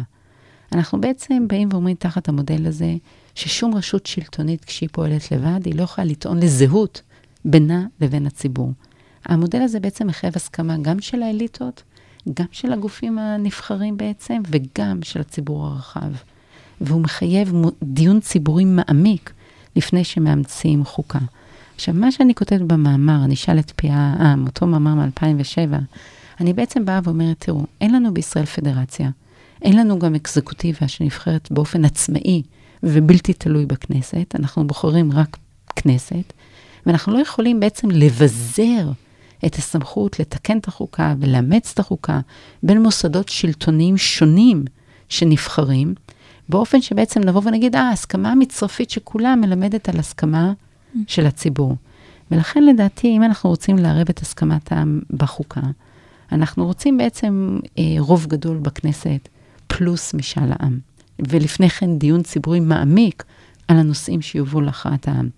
אנחנו 0.72 1.02
בעצם 1.02 1.48
באים 1.48 1.70
ואומרים 1.72 1.96
תחת 1.96 2.30
המודל 2.30 2.68
הזה, 2.68 2.96
ששום 3.36 3.76
רשות 3.76 4.06
שלטונית, 4.06 4.66
כשהיא 4.66 4.90
פועלת 4.92 5.32
לבד, 5.32 5.66
היא 5.66 5.76
לא 5.76 5.84
יכולה 5.84 6.06
לטעון 6.06 6.40
לזהות 6.40 7.02
בינה 7.46 7.86
לבין 8.02 8.28
הציבור. 8.28 8.72
המודל 9.26 9.62
הזה 9.62 9.80
בעצם 9.80 10.08
מחייב 10.08 10.34
הסכמה 10.36 10.78
גם 10.82 11.02
של 11.02 11.24
האליטות, 11.24 11.84
גם 12.34 12.46
של 12.52 12.74
הגופים 12.74 13.20
הנבחרים 13.20 13.98
בעצם, 13.98 14.42
וגם 14.48 15.00
של 15.04 15.22
הציבור 15.22 15.66
הרחב. 15.66 16.12
והוא 16.82 17.02
מחייב 17.02 17.54
דיון 17.84 18.20
ציבורי 18.20 18.66
מעמיק 18.66 19.34
לפני 19.76 20.04
שמאמצים 20.04 20.86
חוקה. 20.86 21.20
עכשיו, 21.76 21.94
מה 21.94 22.12
שאני 22.12 22.36
כותבת 22.36 22.62
במאמר, 22.62 23.26
אני 23.26 23.34
אשאל 23.34 23.60
את 23.60 23.72
פי 23.76 23.88
העם, 23.92 24.46
אותו 24.46 24.68
מאמר 24.68 24.94
מ-2007, 24.96 25.76
אני 26.40 26.54
בעצם 26.54 26.86
באה 26.86 27.00
ואומרת, 27.04 27.40
תראו, 27.40 27.66
אין 27.82 27.96
לנו 27.96 28.14
בישראל 28.14 28.46
פדרציה, 28.46 29.10
אין 29.62 29.78
לנו 29.78 30.00
גם 30.00 30.16
אקזקוטיבה 30.16 30.88
שנבחרת 30.88 31.52
באופן 31.52 31.86
עצמאי 31.86 32.42
ובלתי 32.84 33.34
תלוי 33.34 33.66
בכנסת, 33.66 34.36
אנחנו 34.40 34.68
בוחרים 34.68 35.12
רק 35.12 35.38
כנסת, 35.76 36.34
ואנחנו 36.86 37.14
לא 37.14 37.20
יכולים 37.20 37.60
בעצם 37.60 37.92
לבזר 37.92 38.92
את 39.46 39.56
הסמכות 39.56 40.20
לתקן 40.20 40.58
את 40.58 40.68
החוקה 40.68 41.14
ולאמץ 41.20 41.72
את 41.74 41.80
החוקה 41.80 42.20
בין 42.64 42.84
מוסדות 42.84 43.30
שלטוניים 43.30 43.98
שונים 43.98 44.66
שנבחרים, 45.10 45.94
באופן 46.50 46.82
שבעצם 46.82 47.22
נבוא 47.22 47.42
ונגיד, 47.46 47.76
אה, 47.76 47.82
ההסכמה 47.82 48.32
המצרפית 48.32 48.90
שכולה 48.90 49.36
מלמדת 49.36 49.90
על 49.90 50.00
הסכמה 50.00 50.54
של 51.08 51.26
הציבור. 51.26 51.76
ולכן 52.32 52.64
לדעתי, 52.64 53.08
אם 53.08 53.24
אנחנו 53.24 53.50
רוצים 53.50 53.78
לערב 53.78 54.06
את 54.10 54.20
הסכמת 54.20 54.72
העם 54.72 55.00
בחוקה, 55.12 55.62
אנחנו 56.32 56.66
רוצים 56.66 56.98
בעצם 56.98 57.60
אה, 57.80 57.84
רוב 58.00 58.26
גדול 58.26 58.58
בכנסת 58.58 59.30
פלוס 59.68 60.14
משאל 60.14 60.52
העם. 60.52 60.80
ולפני 61.20 61.70
כן 61.70 61.98
דיון 61.98 62.24
ציבורי 62.24 62.60
מעמיק 62.60 63.24
על 63.68 63.78
הנושאים 63.78 64.22
שיובאו 64.22 64.62
להכרעת 64.62 65.08
העם. 65.08 65.30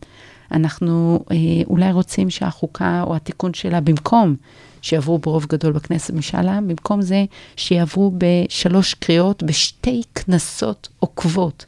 אנחנו 0.52 1.26
אה, 1.32 1.36
אולי 1.68 1.92
רוצים 1.92 2.30
שהחוקה 2.30 3.04
או 3.08 3.16
התיקון 3.16 3.54
שלה, 3.54 3.82
במקום 3.82 4.36
שיעברו 4.82 5.18
ברוב 5.20 5.46
גדול 5.46 5.74
בכנסת 5.74 6.14
משאל 6.14 6.48
העם, 6.48 6.68
במקום 6.68 7.02
זה 7.02 7.26
שיעברו 7.56 8.12
בשלוש 8.18 8.94
קריאות 8.94 9.44
בשתי 9.44 10.02
כנסות 10.16 10.90
עוקבות, 11.00 11.66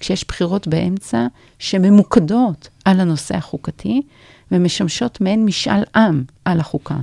כשיש 0.00 0.24
בחירות 0.28 0.68
באמצע 0.68 1.26
שממוקדות 1.58 2.68
על 2.84 3.00
הנושא 3.00 3.36
החוקתי 3.36 4.02
ומשמשות 4.52 5.20
מעין 5.20 5.44
משאל 5.44 5.82
עם 5.94 6.24
על 6.44 6.60
החוקה. 6.60 6.94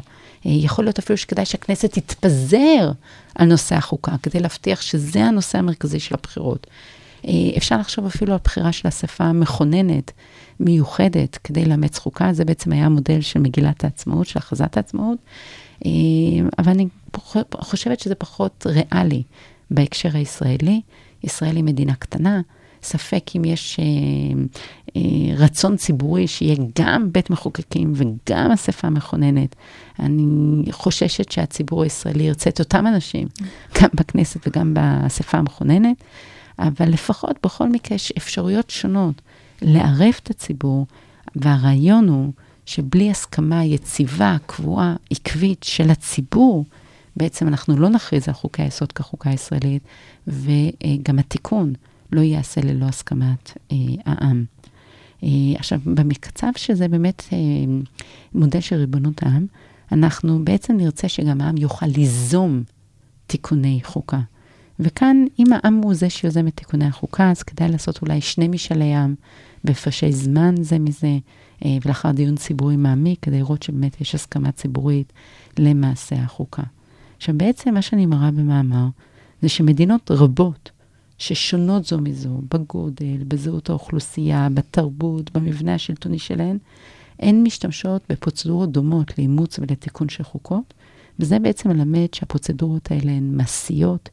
אה, 0.46 0.52
יכול 0.52 0.86
להיות 0.86 1.00
אפילו 1.00 1.18
שכדאי 1.18 1.46
שהכנסת 1.46 1.92
תתפזר 1.92 2.92
על 3.36 3.48
נושא 3.48 3.76
החוקה, 3.76 4.12
כדי 4.24 4.40
להבטיח 4.40 4.82
שזה 4.82 5.24
הנושא 5.24 5.58
המרכזי 5.58 6.00
של 6.00 6.16
הבחירות. 6.16 6.68
אה, 7.28 7.32
אפשר 7.58 7.78
לחשוב 7.78 8.06
אפילו 8.06 8.34
על 8.34 8.40
בחירה 8.44 8.72
של 8.72 8.88
אספה 8.88 9.32
מכוננת, 9.32 10.12
מיוחדת, 10.60 11.38
כדי 11.44 11.66
לאמץ 11.66 11.98
חוקה. 11.98 12.34
זה 12.34 12.46
בעצם 12.46 12.72
היה 12.72 12.86
המודל 12.86 13.22
של 13.22 13.40
מגילת 13.40 13.84
העצמאות, 13.84 14.28
של 14.28 14.40
הכרזת 14.40 14.78
העצמאות. 14.78 15.18
אה, 15.86 15.92
אבל 16.60 16.72
אני 16.72 16.88
חושבת 17.54 18.00
שזה 18.00 18.16
פחות 18.16 18.68
ריאלי 18.70 19.24
בהקשר 19.72 20.10
הישראלי. 20.14 20.82
ישראל 21.24 21.56
היא 21.56 21.64
מדינה 21.64 21.96
קטנה, 21.96 22.42
ספק 22.84 23.24
אם 23.36 23.46
יש 23.46 23.80
אה, 23.80 23.86
אה, 24.96 25.36
רצון 25.36 25.78
ציבורי 25.78 26.28
שיהיה 26.28 26.56
גם 26.80 27.12
בית 27.12 27.30
מחוקקים 27.30 27.94
וגם 27.96 28.52
אספה 28.52 28.90
מכוננת. 28.90 29.56
אני 30.00 30.24
חוששת 30.72 31.32
שהציבור 31.32 31.84
הישראלי 31.84 32.24
ירצה 32.24 32.50
את 32.50 32.60
אותם 32.60 32.88
אנשים, 32.88 33.28
גם 33.82 33.90
בכנסת 33.94 34.48
וגם 34.48 34.74
באספה 34.74 35.38
המכוננת, 35.38 36.04
אבל 36.60 36.90
לפחות 36.90 37.36
בכל 37.44 37.70
מקרה 37.70 37.96
יש 37.96 38.14
אפשרויות 38.18 38.70
שונות 38.70 39.22
לערב 39.62 40.14
את 40.24 40.30
הציבור, 40.30 40.88
והרעיון 41.36 42.10
הוא 42.10 42.34
שבלי 42.66 43.12
הסכמה 43.12 43.66
יציבה, 43.66 44.38
קבועה, 44.46 44.96
עקבית 45.12 45.64
של 45.64 45.90
הציבור, 45.90 46.66
בעצם 47.16 47.48
אנחנו 47.48 47.78
לא 47.78 47.90
נכריז 47.90 48.28
על 48.28 48.34
חוקי 48.34 48.62
היסוד 48.62 48.92
כחוקה 48.92 49.30
ישראלית, 49.30 49.84
וגם 50.28 51.20
התיקון 51.20 51.74
לא 52.12 52.22
ייעשה 52.22 52.62
ללא 52.62 52.86
הסכמת 52.86 53.58
אה, 53.72 53.78
העם. 54.06 54.46
אה, 55.24 55.30
עכשיו, 55.56 55.80
במקצב 55.86 56.48
שזה 56.56 56.88
באמת 56.88 57.24
אה, 57.34 57.38
מודל 58.34 58.60
של 58.60 58.76
ריבונות 58.76 59.24
העם, 59.24 59.46
אנחנו 59.92 60.46
בעצם 60.46 60.78
נרצה 60.78 61.10
שגם 61.10 61.42
העם 61.42 61.58
יוכל 61.58 61.86
ליזום 61.86 62.64
תיקוני 63.28 63.80
חוקה. 63.84 64.20
וכאן, 64.80 65.26
אם 65.40 65.46
העם 65.54 65.74
הוא 65.74 65.94
זה 65.94 66.10
שיוזם 66.10 66.48
את 66.48 66.56
תיקוני 66.56 66.86
החוקה, 66.86 67.32
אז 67.32 67.44
כדאי 67.44 67.70
לעשות 67.70 68.02
אולי 68.02 68.22
שני 68.22 68.48
משאלי 68.48 68.96
עם 68.96 69.16
בהפרשי 69.64 70.12
זמן 70.12 70.56
זה 70.62 70.80
מזה, 70.80 71.18
אה, 71.66 71.78
ולאחר 71.86 72.12
דיון 72.12 72.36
ציבורי 72.36 72.76
מעמיק, 72.76 73.20
כדי 73.22 73.38
לראות 73.38 73.64
שבאמת 73.64 74.02
יש 74.02 74.16
הסכמה 74.16 74.52
ציבורית 74.52 75.14
למעשה 75.60 76.16
החוקה. 76.16 76.64
עכשיו, 77.18 77.38
בעצם 77.38 77.74
מה 77.74 77.82
שאני 77.82 78.06
מראה 78.06 78.32
במאמר, 78.32 78.88
זה 79.42 79.50
שמדינות 79.50 80.12
רבות 80.12 80.72
ששונות 81.18 81.86
זו 81.86 81.98
מזו, 81.98 82.42
בגודל, 82.54 83.24
בזהות 83.28 83.70
האוכלוסייה, 83.70 84.48
בתרבות, 84.54 85.32
במבנה 85.32 85.74
השלטוני 85.74 86.20
שלהן, 86.20 86.58
הן 87.20 87.44
משתמשות 87.44 88.02
בפרוצדורות 88.10 88.72
דומות 88.72 89.18
לאימוץ 89.18 89.60
ולתיקון 89.60 90.10
של 90.10 90.24
חוקות, 90.24 90.74
וזה 91.20 91.40
בעצם 91.40 91.70
מלמד 91.70 92.14
שהפרוצדורות 92.14 92.92
האלה 92.92 93.12
הן 93.12 93.38
מעשיות, 93.38 94.10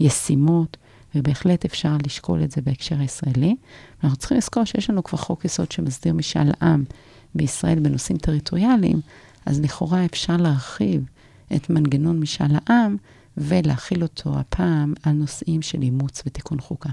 ישימות, 0.00 0.76
ובהחלט 1.18 1.64
אפשר 1.64 1.96
לשקול 2.06 2.44
את 2.44 2.50
זה 2.50 2.60
בהקשר 2.62 2.96
הישראלי. 2.98 3.56
ואנחנו 4.02 4.18
צריכים 4.18 4.38
לזכור 4.38 4.64
שיש 4.64 4.90
לנו 4.90 5.02
כבר 5.02 5.18
חוק 5.18 5.44
יסוד 5.44 5.72
שמסדיר 5.72 6.14
משאל 6.14 6.52
עם 6.62 6.84
בישראל 7.34 7.78
בנושאים 7.78 8.18
טריטוריאליים, 8.18 9.00
אז 9.46 9.60
לכאורה 9.60 10.04
אפשר 10.04 10.36
להרחיב 10.36 11.04
את 11.56 11.70
מנגנון 11.70 12.20
משאל 12.20 12.56
העם 12.66 12.96
ולהכיל 13.36 14.02
אותו 14.02 14.38
הפעם 14.38 14.94
על 15.02 15.12
נושאים 15.12 15.62
של 15.62 15.82
אימוץ 15.82 16.22
ותיקון 16.26 16.60
חוקה. 16.60 16.90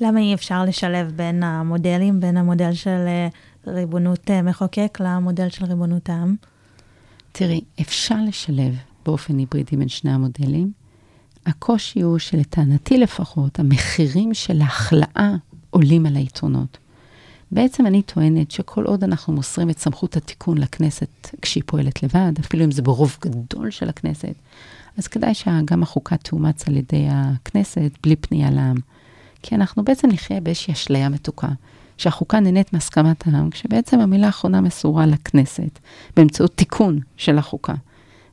למה 0.00 0.20
אי 0.20 0.34
אפשר 0.34 0.64
לשלב 0.64 1.12
בין 1.16 1.42
המודלים, 1.42 2.20
בין 2.20 2.36
המודל 2.36 2.72
של 2.72 2.90
אה, 2.90 3.28
ריבונות 3.66 4.30
אה, 4.30 4.42
מחוקק 4.42 4.98
למודל 5.00 5.48
של 5.48 5.64
ריבונות 5.64 6.10
העם? 6.10 6.36
תראי, 7.32 7.60
אפשר 7.80 8.16
לשלב 8.28 8.74
באופן 9.06 9.38
היברידי 9.38 9.76
בין 9.76 9.88
שני 9.88 10.10
המודלים. 10.10 10.72
הקושי 11.46 12.00
הוא 12.00 12.18
שלטענתי 12.18 12.98
לפחות, 12.98 13.58
המחירים 13.58 14.34
של 14.34 14.60
ההכלאה 14.60 15.34
עולים 15.70 16.06
על 16.06 16.16
היתרונות. 16.16 16.78
בעצם 17.50 17.86
אני 17.86 18.02
טוענת 18.02 18.50
שכל 18.50 18.84
עוד 18.84 19.04
אנחנו 19.04 19.32
מוסרים 19.32 19.70
את 19.70 19.78
סמכות 19.78 20.16
התיקון 20.16 20.58
לכנסת 20.58 21.28
כשהיא 21.42 21.62
פועלת 21.66 22.02
לבד, 22.02 22.32
אפילו 22.40 22.64
אם 22.64 22.70
זה 22.70 22.82
ברוב 22.82 23.16
גדול 23.20 23.70
של 23.70 23.88
הכנסת, 23.88 24.34
אז 24.98 25.08
כדאי 25.08 25.34
שגם 25.34 25.82
החוקה 25.82 26.16
תאומץ 26.16 26.68
על 26.68 26.76
ידי 26.76 27.06
הכנסת 27.10 27.90
בלי 28.02 28.16
פנייה 28.16 28.50
לעם. 28.50 28.76
כי 29.42 29.54
אנחנו 29.54 29.84
בעצם 29.84 30.08
נחיה 30.08 30.40
באיזושהי 30.40 30.72
אשליה 30.72 31.08
מתוקה, 31.08 31.48
שהחוקה 31.98 32.40
נהנית 32.40 32.72
מהסכמת 32.72 33.26
העם, 33.26 33.50
כשבעצם 33.50 34.00
המילה 34.00 34.26
האחרונה 34.26 34.60
מסורה 34.60 35.06
לכנסת, 35.06 35.78
באמצעות 36.16 36.56
תיקון 36.56 36.98
של 37.16 37.38
החוקה. 37.38 37.74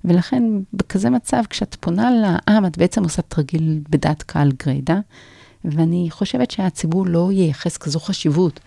ולכן, 0.05 0.43
בכזה 0.73 1.09
מצב, 1.09 1.41
כשאת 1.49 1.75
פונה 1.79 2.09
לעם, 2.11 2.65
את 2.65 2.77
בעצם 2.77 3.03
עושה 3.03 3.21
תרגיל 3.21 3.79
בדעת 3.89 4.23
קהל 4.23 4.51
גרידא, 4.65 4.95
ואני 5.65 6.07
חושבת 6.11 6.51
שהציבור 6.51 7.05
לא 7.05 7.29
ייחס 7.31 7.77
כזו 7.77 7.99
חשיבות 7.99 8.59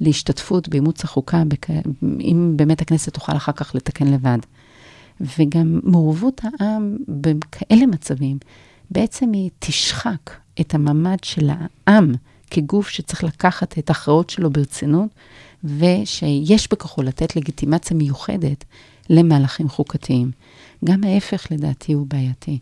להשתתפות 0.00 0.68
באימוץ 0.68 1.04
החוקה, 1.04 1.42
בכ... 1.48 1.70
אם 2.02 2.52
באמת 2.56 2.80
הכנסת 2.82 3.14
תוכל 3.14 3.36
אחר 3.36 3.52
כך 3.52 3.74
לתקן 3.74 4.06
לבד. 4.06 4.38
וגם 5.20 5.80
מעורבות 5.82 6.40
העם 6.44 6.96
בכאלה 7.08 7.86
מצבים, 7.86 8.38
בעצם 8.90 9.32
היא 9.32 9.50
תשחק 9.58 10.30
את 10.60 10.74
המעמד 10.74 11.16
של 11.22 11.50
העם 11.50 12.14
כגוף 12.50 12.88
שצריך 12.88 13.24
לקחת 13.24 13.78
את 13.78 13.90
ההכרעות 13.90 14.30
שלו 14.30 14.50
ברצינות, 14.50 15.08
ושיש 15.64 16.68
בכוחו 16.72 17.02
לתת 17.02 17.36
לגיטימציה 17.36 17.96
מיוחדת 17.96 18.64
למהלכים 19.10 19.68
חוקתיים. 19.68 20.30
גם 20.84 21.04
ההפך 21.04 21.46
לדעתי 21.50 21.92
הוא 21.92 22.06
בעייתי. 22.06 22.58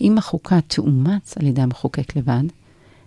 אם 0.00 0.18
החוקה 0.18 0.60
תאומץ 0.60 1.38
על 1.38 1.46
ידי 1.46 1.62
המחוקק 1.62 2.16
לבד, 2.16 2.42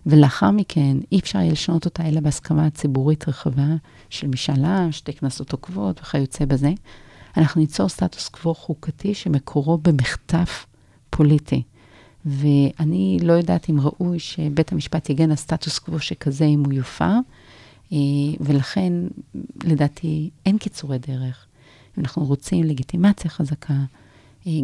ולאחר 0.06 0.52
מכן 0.52 0.98
אי 1.12 1.20
אפשר 1.20 1.39
יהיה 1.39 1.52
לשנות 1.52 1.86
אותה 1.86 2.08
אלא 2.08 2.20
בהסכמה 2.22 2.70
ציבורית 2.70 3.28
רחבה 3.28 3.68
של 4.10 4.28
משאל 4.28 4.65
עם, 4.65 4.91
שתי 4.91 5.13
כנסות 5.13 5.52
עוקבות 5.52 6.00
וכיוצא 6.02 6.46
בזה, 6.46 6.72
אנחנו 7.38 7.62
ניצור 7.62 7.89
סטטוס 7.89 8.30
קוו 8.30 8.54
חוקתי 8.54 9.13
שמקורו 9.13 9.78
במחטף 9.78 10.65
פוליטי. 11.10 11.63
ואני 12.26 13.18
לא 13.22 13.34
יודעת 13.34 13.70
אם 13.70 13.80
ראוי 13.80 14.20
שבית 14.20 14.72
המשפט 14.72 15.10
יגן 15.10 15.30
על 15.30 15.36
סטטוס 15.36 15.80
קוו 15.80 16.00
שכזה 16.00 16.46
אם 16.46 16.63
הוא 16.65 16.74
יופר, 16.74 17.13
אה, 17.94 17.98
ולכן 18.39 18.94
לדעתי 19.63 20.30
אין 20.46 20.58
קיצורי 20.58 20.98
דרך. 20.98 21.46
אם 21.98 22.04
אנחנו 22.04 22.26
רוצים 22.26 22.63
לגיטימציה 22.63 23.32
חזקה, 23.32 23.74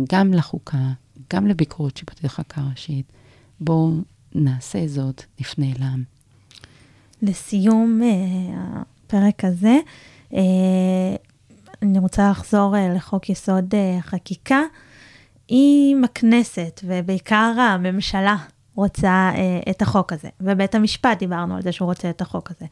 גם 0.10 0.34
לחוקה, 0.34 0.92
גם 1.34 1.48
לביקורת 1.48 1.98
שיפוטית 1.98 2.26
חקיקה 2.26 2.62
ראשית, 2.72 3.12
בואו 3.60 3.92
נעשה 4.36 4.88
זאת, 4.88 5.24
נפנה 5.40 5.66
אליהם. 5.78 6.04
לסיום 7.22 8.02
אה, 8.04 8.82
הפרק 9.06 9.46
הזה, 9.46 9.78
אני 11.82 12.00
רוצה 12.00 12.30
לחזור 12.30 12.76
לחוק 12.96 13.30
יסוד 13.30 13.74
החקיקה. 14.00 14.62
אם 15.50 16.02
הכנסת, 16.06 16.82
ובעיקר 16.84 17.54
הממשלה, 17.58 18.36
רוצה 18.76 19.32
אה, 19.36 19.72
את 19.72 19.82
החוק 19.82 20.14
הזה, 20.14 20.30
ובית 20.42 20.76
המשפט, 20.76 21.20
דיברנו 21.20 21.56
על 21.56 21.62
זה 21.62 21.72
שהוא 21.72 21.86
רוצה 21.86 22.10
את 22.10 22.22
החוק 22.22 22.52
הזה, 22.52 22.66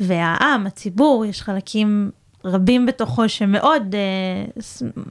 והעם, 0.00 0.66
הציבור, 0.66 1.24
יש 1.24 1.42
חלקים 1.42 2.10
רבים 2.44 2.86
בתוכו 2.86 3.28
שמאוד 3.28 3.94
אה, 3.94 4.44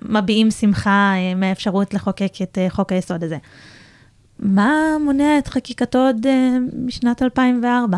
מביעים 0.01 0.51
שמחה 0.51 1.13
אה, 1.15 1.35
מהאפשרות 1.35 1.93
לחוקק 1.93 2.33
את 2.43 2.57
אה, 2.57 2.69
חוק 2.69 2.91
היסוד 2.91 3.23
הזה. 3.23 3.37
מה 4.39 4.71
מונע 5.05 5.37
את 5.37 5.47
חקיקתו 5.47 5.99
עוד 5.99 6.25
משנת 6.85 7.21
2004? 7.21 7.97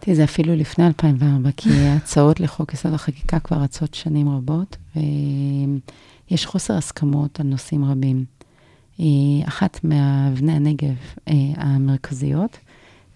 תראי, 0.00 0.16
זה 0.16 0.24
אפילו 0.24 0.56
לפני 0.56 0.86
2004, 0.86 1.50
כי 1.56 1.70
ההצעות 1.88 2.40
לחוק 2.40 2.74
יסוד 2.74 2.92
החקיקה 2.94 3.38
כבר 3.38 3.56
רצות 3.56 3.94
שנים 3.94 4.28
רבות, 4.28 4.76
ו... 4.96 5.00
יש 6.30 6.46
חוסר 6.46 6.74
הסכמות 6.74 7.40
על 7.40 7.46
נושאים 7.46 7.84
רבים. 7.84 8.24
אחת 9.44 9.80
מאבני 9.84 10.52
הנגב 10.52 10.94
המרכזיות 11.56 12.58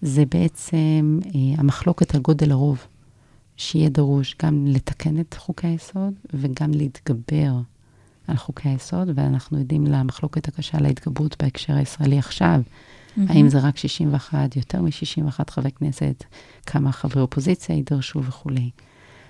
זה 0.01 0.23
בעצם 0.31 1.19
המחלוקת 1.57 2.15
על 2.15 2.21
גודל 2.21 2.51
הרוב, 2.51 2.87
שיהיה 3.57 3.89
דרוש 3.89 4.35
גם 4.43 4.65
לתקן 4.67 5.19
את 5.19 5.33
חוקי 5.33 5.67
היסוד 5.67 6.13
וגם 6.33 6.71
להתגבר 6.71 7.53
על 8.27 8.37
חוקי 8.37 8.69
היסוד, 8.69 9.09
ואנחנו 9.15 9.57
עדים 9.57 9.87
למחלוקת 9.87 10.47
הקשה 10.47 10.77
על 10.77 10.85
ההתגברות 10.85 11.35
בהקשר 11.43 11.73
הישראלי 11.75 12.19
עכשיו. 12.19 12.61
Mm-hmm. 12.61 13.21
האם 13.29 13.49
זה 13.49 13.59
רק 13.59 13.77
61, 13.77 14.55
יותר 14.55 14.81
מ-61 14.81 15.51
חברי 15.51 15.71
כנסת, 15.71 16.23
כמה 16.65 16.91
חברי 16.91 17.21
אופוזיציה 17.21 17.75
יידרשו 17.75 18.23
וכולי. 18.23 18.69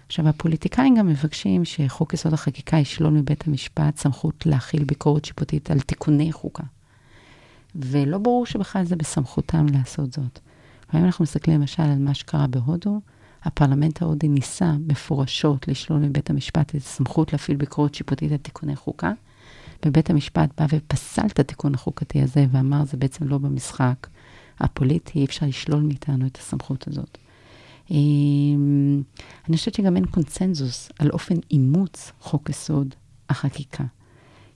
עכשיו, 0.07 0.27
הפוליטיקאים 0.27 0.95
גם 0.95 1.07
מבקשים 1.07 1.65
שחוק 1.65 2.13
יסוד 2.13 2.33
החקיקה 2.33 2.77
ישלול 2.77 3.13
מבית 3.13 3.47
המשפט 3.47 3.97
סמכות 3.97 4.45
להכיל 4.45 4.83
ביקורת 4.83 5.25
שיפוטית 5.25 5.71
על 5.71 5.79
תיקוני 5.79 6.31
חוקה. 6.31 6.63
ולא 7.75 8.17
ברור 8.17 8.45
שבכלל 8.45 8.86
זה 8.86 8.95
בסמכותם 8.95 9.65
לעשות 9.73 10.13
זאת. 10.13 10.39
ואם 10.93 11.05
אנחנו 11.05 11.23
מסתכלים 11.23 11.59
למשל 11.59 11.83
על 11.83 11.99
מה 11.99 12.13
שקרה 12.13 12.47
בהודו, 12.47 13.01
הפרלמנט 13.43 14.01
ההודי 14.01 14.27
ניסה 14.27 14.73
מפורשות 14.88 15.67
לשלול 15.67 15.99
מבית 15.99 16.29
המשפט 16.29 16.69
את 16.69 16.82
הסמכות 16.82 17.34
להפעיל 17.34 17.58
ביקורת 17.58 17.95
שיפוטית 17.95 18.32
על 18.32 18.38
תיקוני 18.38 18.75
חוקה, 18.75 19.12
ובית 19.86 20.10
המשפט 20.10 20.62
בא 20.62 20.65
ופסל 20.69 21.25
את 21.25 21.39
התיקון 21.39 21.73
החוקתי 21.73 22.21
הזה 22.21 22.45
ואמר, 22.51 22.86
זה 22.86 22.97
בעצם 22.97 23.27
לא 23.27 23.38
במשחק 23.38 24.08
הפוליטי, 24.60 25.19
אי 25.19 25.25
אפשר 25.25 25.45
לשלול 25.45 25.82
מאיתנו 25.82 26.25
את 26.25 26.38
הסמכות 26.38 26.88
הזאת. 26.88 27.17
אמ, 27.91 29.01
אני 29.49 29.58
חושבת 29.58 29.73
שגם 29.73 29.95
אין 29.95 30.06
קונצנזוס 30.06 30.91
על 30.99 31.10
אופן 31.10 31.36
אימוץ 31.51 32.12
חוק 32.19 32.49
יסוד 32.49 32.95
החקיקה. 33.29 33.84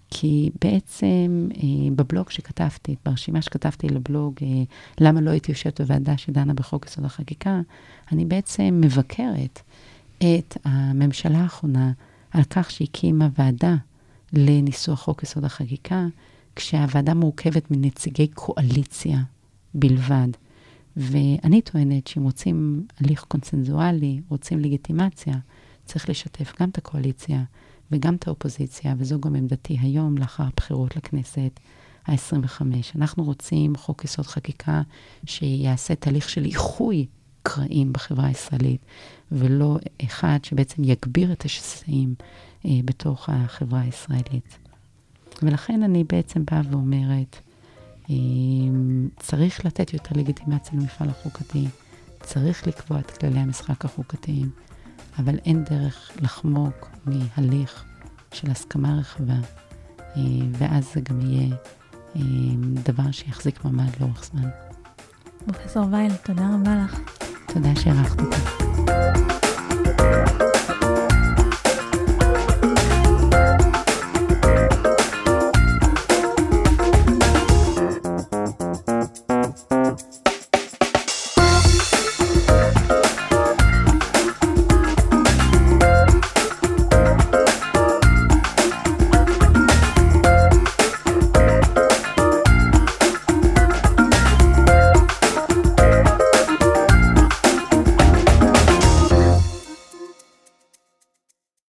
כי 0.09 0.49
בעצם 0.61 1.49
אה, 1.55 1.91
בבלוג 1.95 2.29
שכתבתי, 2.29 2.95
ברשימה 3.05 3.41
שכתבתי 3.41 3.87
לבלוג, 3.89 4.33
אה, 4.41 4.47
למה 4.99 5.21
לא 5.21 5.29
הייתי 5.31 5.51
יושבת 5.51 5.81
בוועדה 5.81 6.17
שדנה 6.17 6.53
בחוק 6.53 6.85
יסוד 6.85 7.05
החקיקה, 7.05 7.61
אני 8.11 8.25
בעצם 8.25 8.81
מבקרת 8.83 9.61
את 10.17 10.57
הממשלה 10.65 11.37
האחרונה 11.37 11.91
על 12.31 12.43
כך 12.49 12.71
שהקימה 12.71 13.27
ועדה 13.37 13.75
לניסוח 14.33 15.01
חוק 15.01 15.23
יסוד 15.23 15.45
החקיקה, 15.45 16.05
כשהוועדה 16.55 17.13
מורכבת 17.13 17.71
מנציגי 17.71 18.27
קואליציה 18.27 19.19
בלבד. 19.73 20.27
ואני 20.97 21.61
טוענת 21.61 22.07
שאם 22.07 22.23
רוצים 22.23 22.85
הליך 22.99 23.25
קונסנזואלי, 23.27 24.21
רוצים 24.29 24.59
לגיטימציה, 24.59 25.33
צריך 25.85 26.09
לשתף 26.09 26.53
גם 26.61 26.69
את 26.69 26.77
הקואליציה 26.77 27.43
וגם 27.91 28.15
את 28.15 28.27
האופוזיציה, 28.27 28.95
וזו 28.97 29.19
גם 29.19 29.35
עמדתי 29.35 29.77
היום 29.81 30.17
לאחר 30.17 30.43
הבחירות 30.43 30.95
לכנסת 30.95 31.59
ה-25. 32.05 32.61
אנחנו 32.95 33.23
רוצים 33.23 33.75
חוק 33.75 34.03
יסוד 34.03 34.25
חקיקה 34.25 34.81
שיעשה 35.25 35.95
תהליך 35.95 36.29
של 36.29 36.45
איחוי 36.45 37.05
קרעים 37.43 37.93
בחברה 37.93 38.25
הישראלית, 38.27 38.81
ולא 39.31 39.77
אחד 40.05 40.39
שבעצם 40.43 40.83
יגביר 40.83 41.31
את 41.31 41.45
השסעים 41.45 42.15
אה, 42.65 42.71
בתוך 42.85 43.29
החברה 43.29 43.81
הישראלית. 43.81 44.57
ולכן 45.43 45.83
אני 45.83 46.03
בעצם 46.03 46.43
באה 46.51 46.61
ואומרת, 46.71 47.41
צריך 49.19 49.65
לתת 49.65 49.93
יותר 49.93 50.15
לגיטימציה 50.15 50.79
למפעל 50.79 51.09
החוקתי, 51.09 51.67
צריך 52.23 52.67
לקבוע 52.67 52.99
את 52.99 53.11
כללי 53.11 53.39
המשחק 53.39 53.85
החוקתיים, 53.85 54.49
אבל 55.19 55.35
אין 55.45 55.63
דרך 55.63 56.11
לחמוק 56.21 56.89
מהליך 57.05 57.83
של 58.33 58.51
הסכמה 58.51 58.97
רחבה, 58.99 59.33
אה, 59.99 60.21
ואז 60.51 60.93
זה 60.93 61.01
גם 61.01 61.21
יהיה 61.21 61.55
אה, 62.15 62.21
דבר 62.83 63.11
שיחזיק 63.11 63.65
מעמד 63.65 63.89
לאורך 63.99 64.25
זמן. 64.31 64.49
פרופסור 65.45 65.85
וייל, 65.91 66.13
תודה 66.15 66.49
רבה 66.55 66.75
לך. 66.83 66.99
תודה 67.53 67.75
שאירחת 67.75 68.19
אותי. 68.19 68.37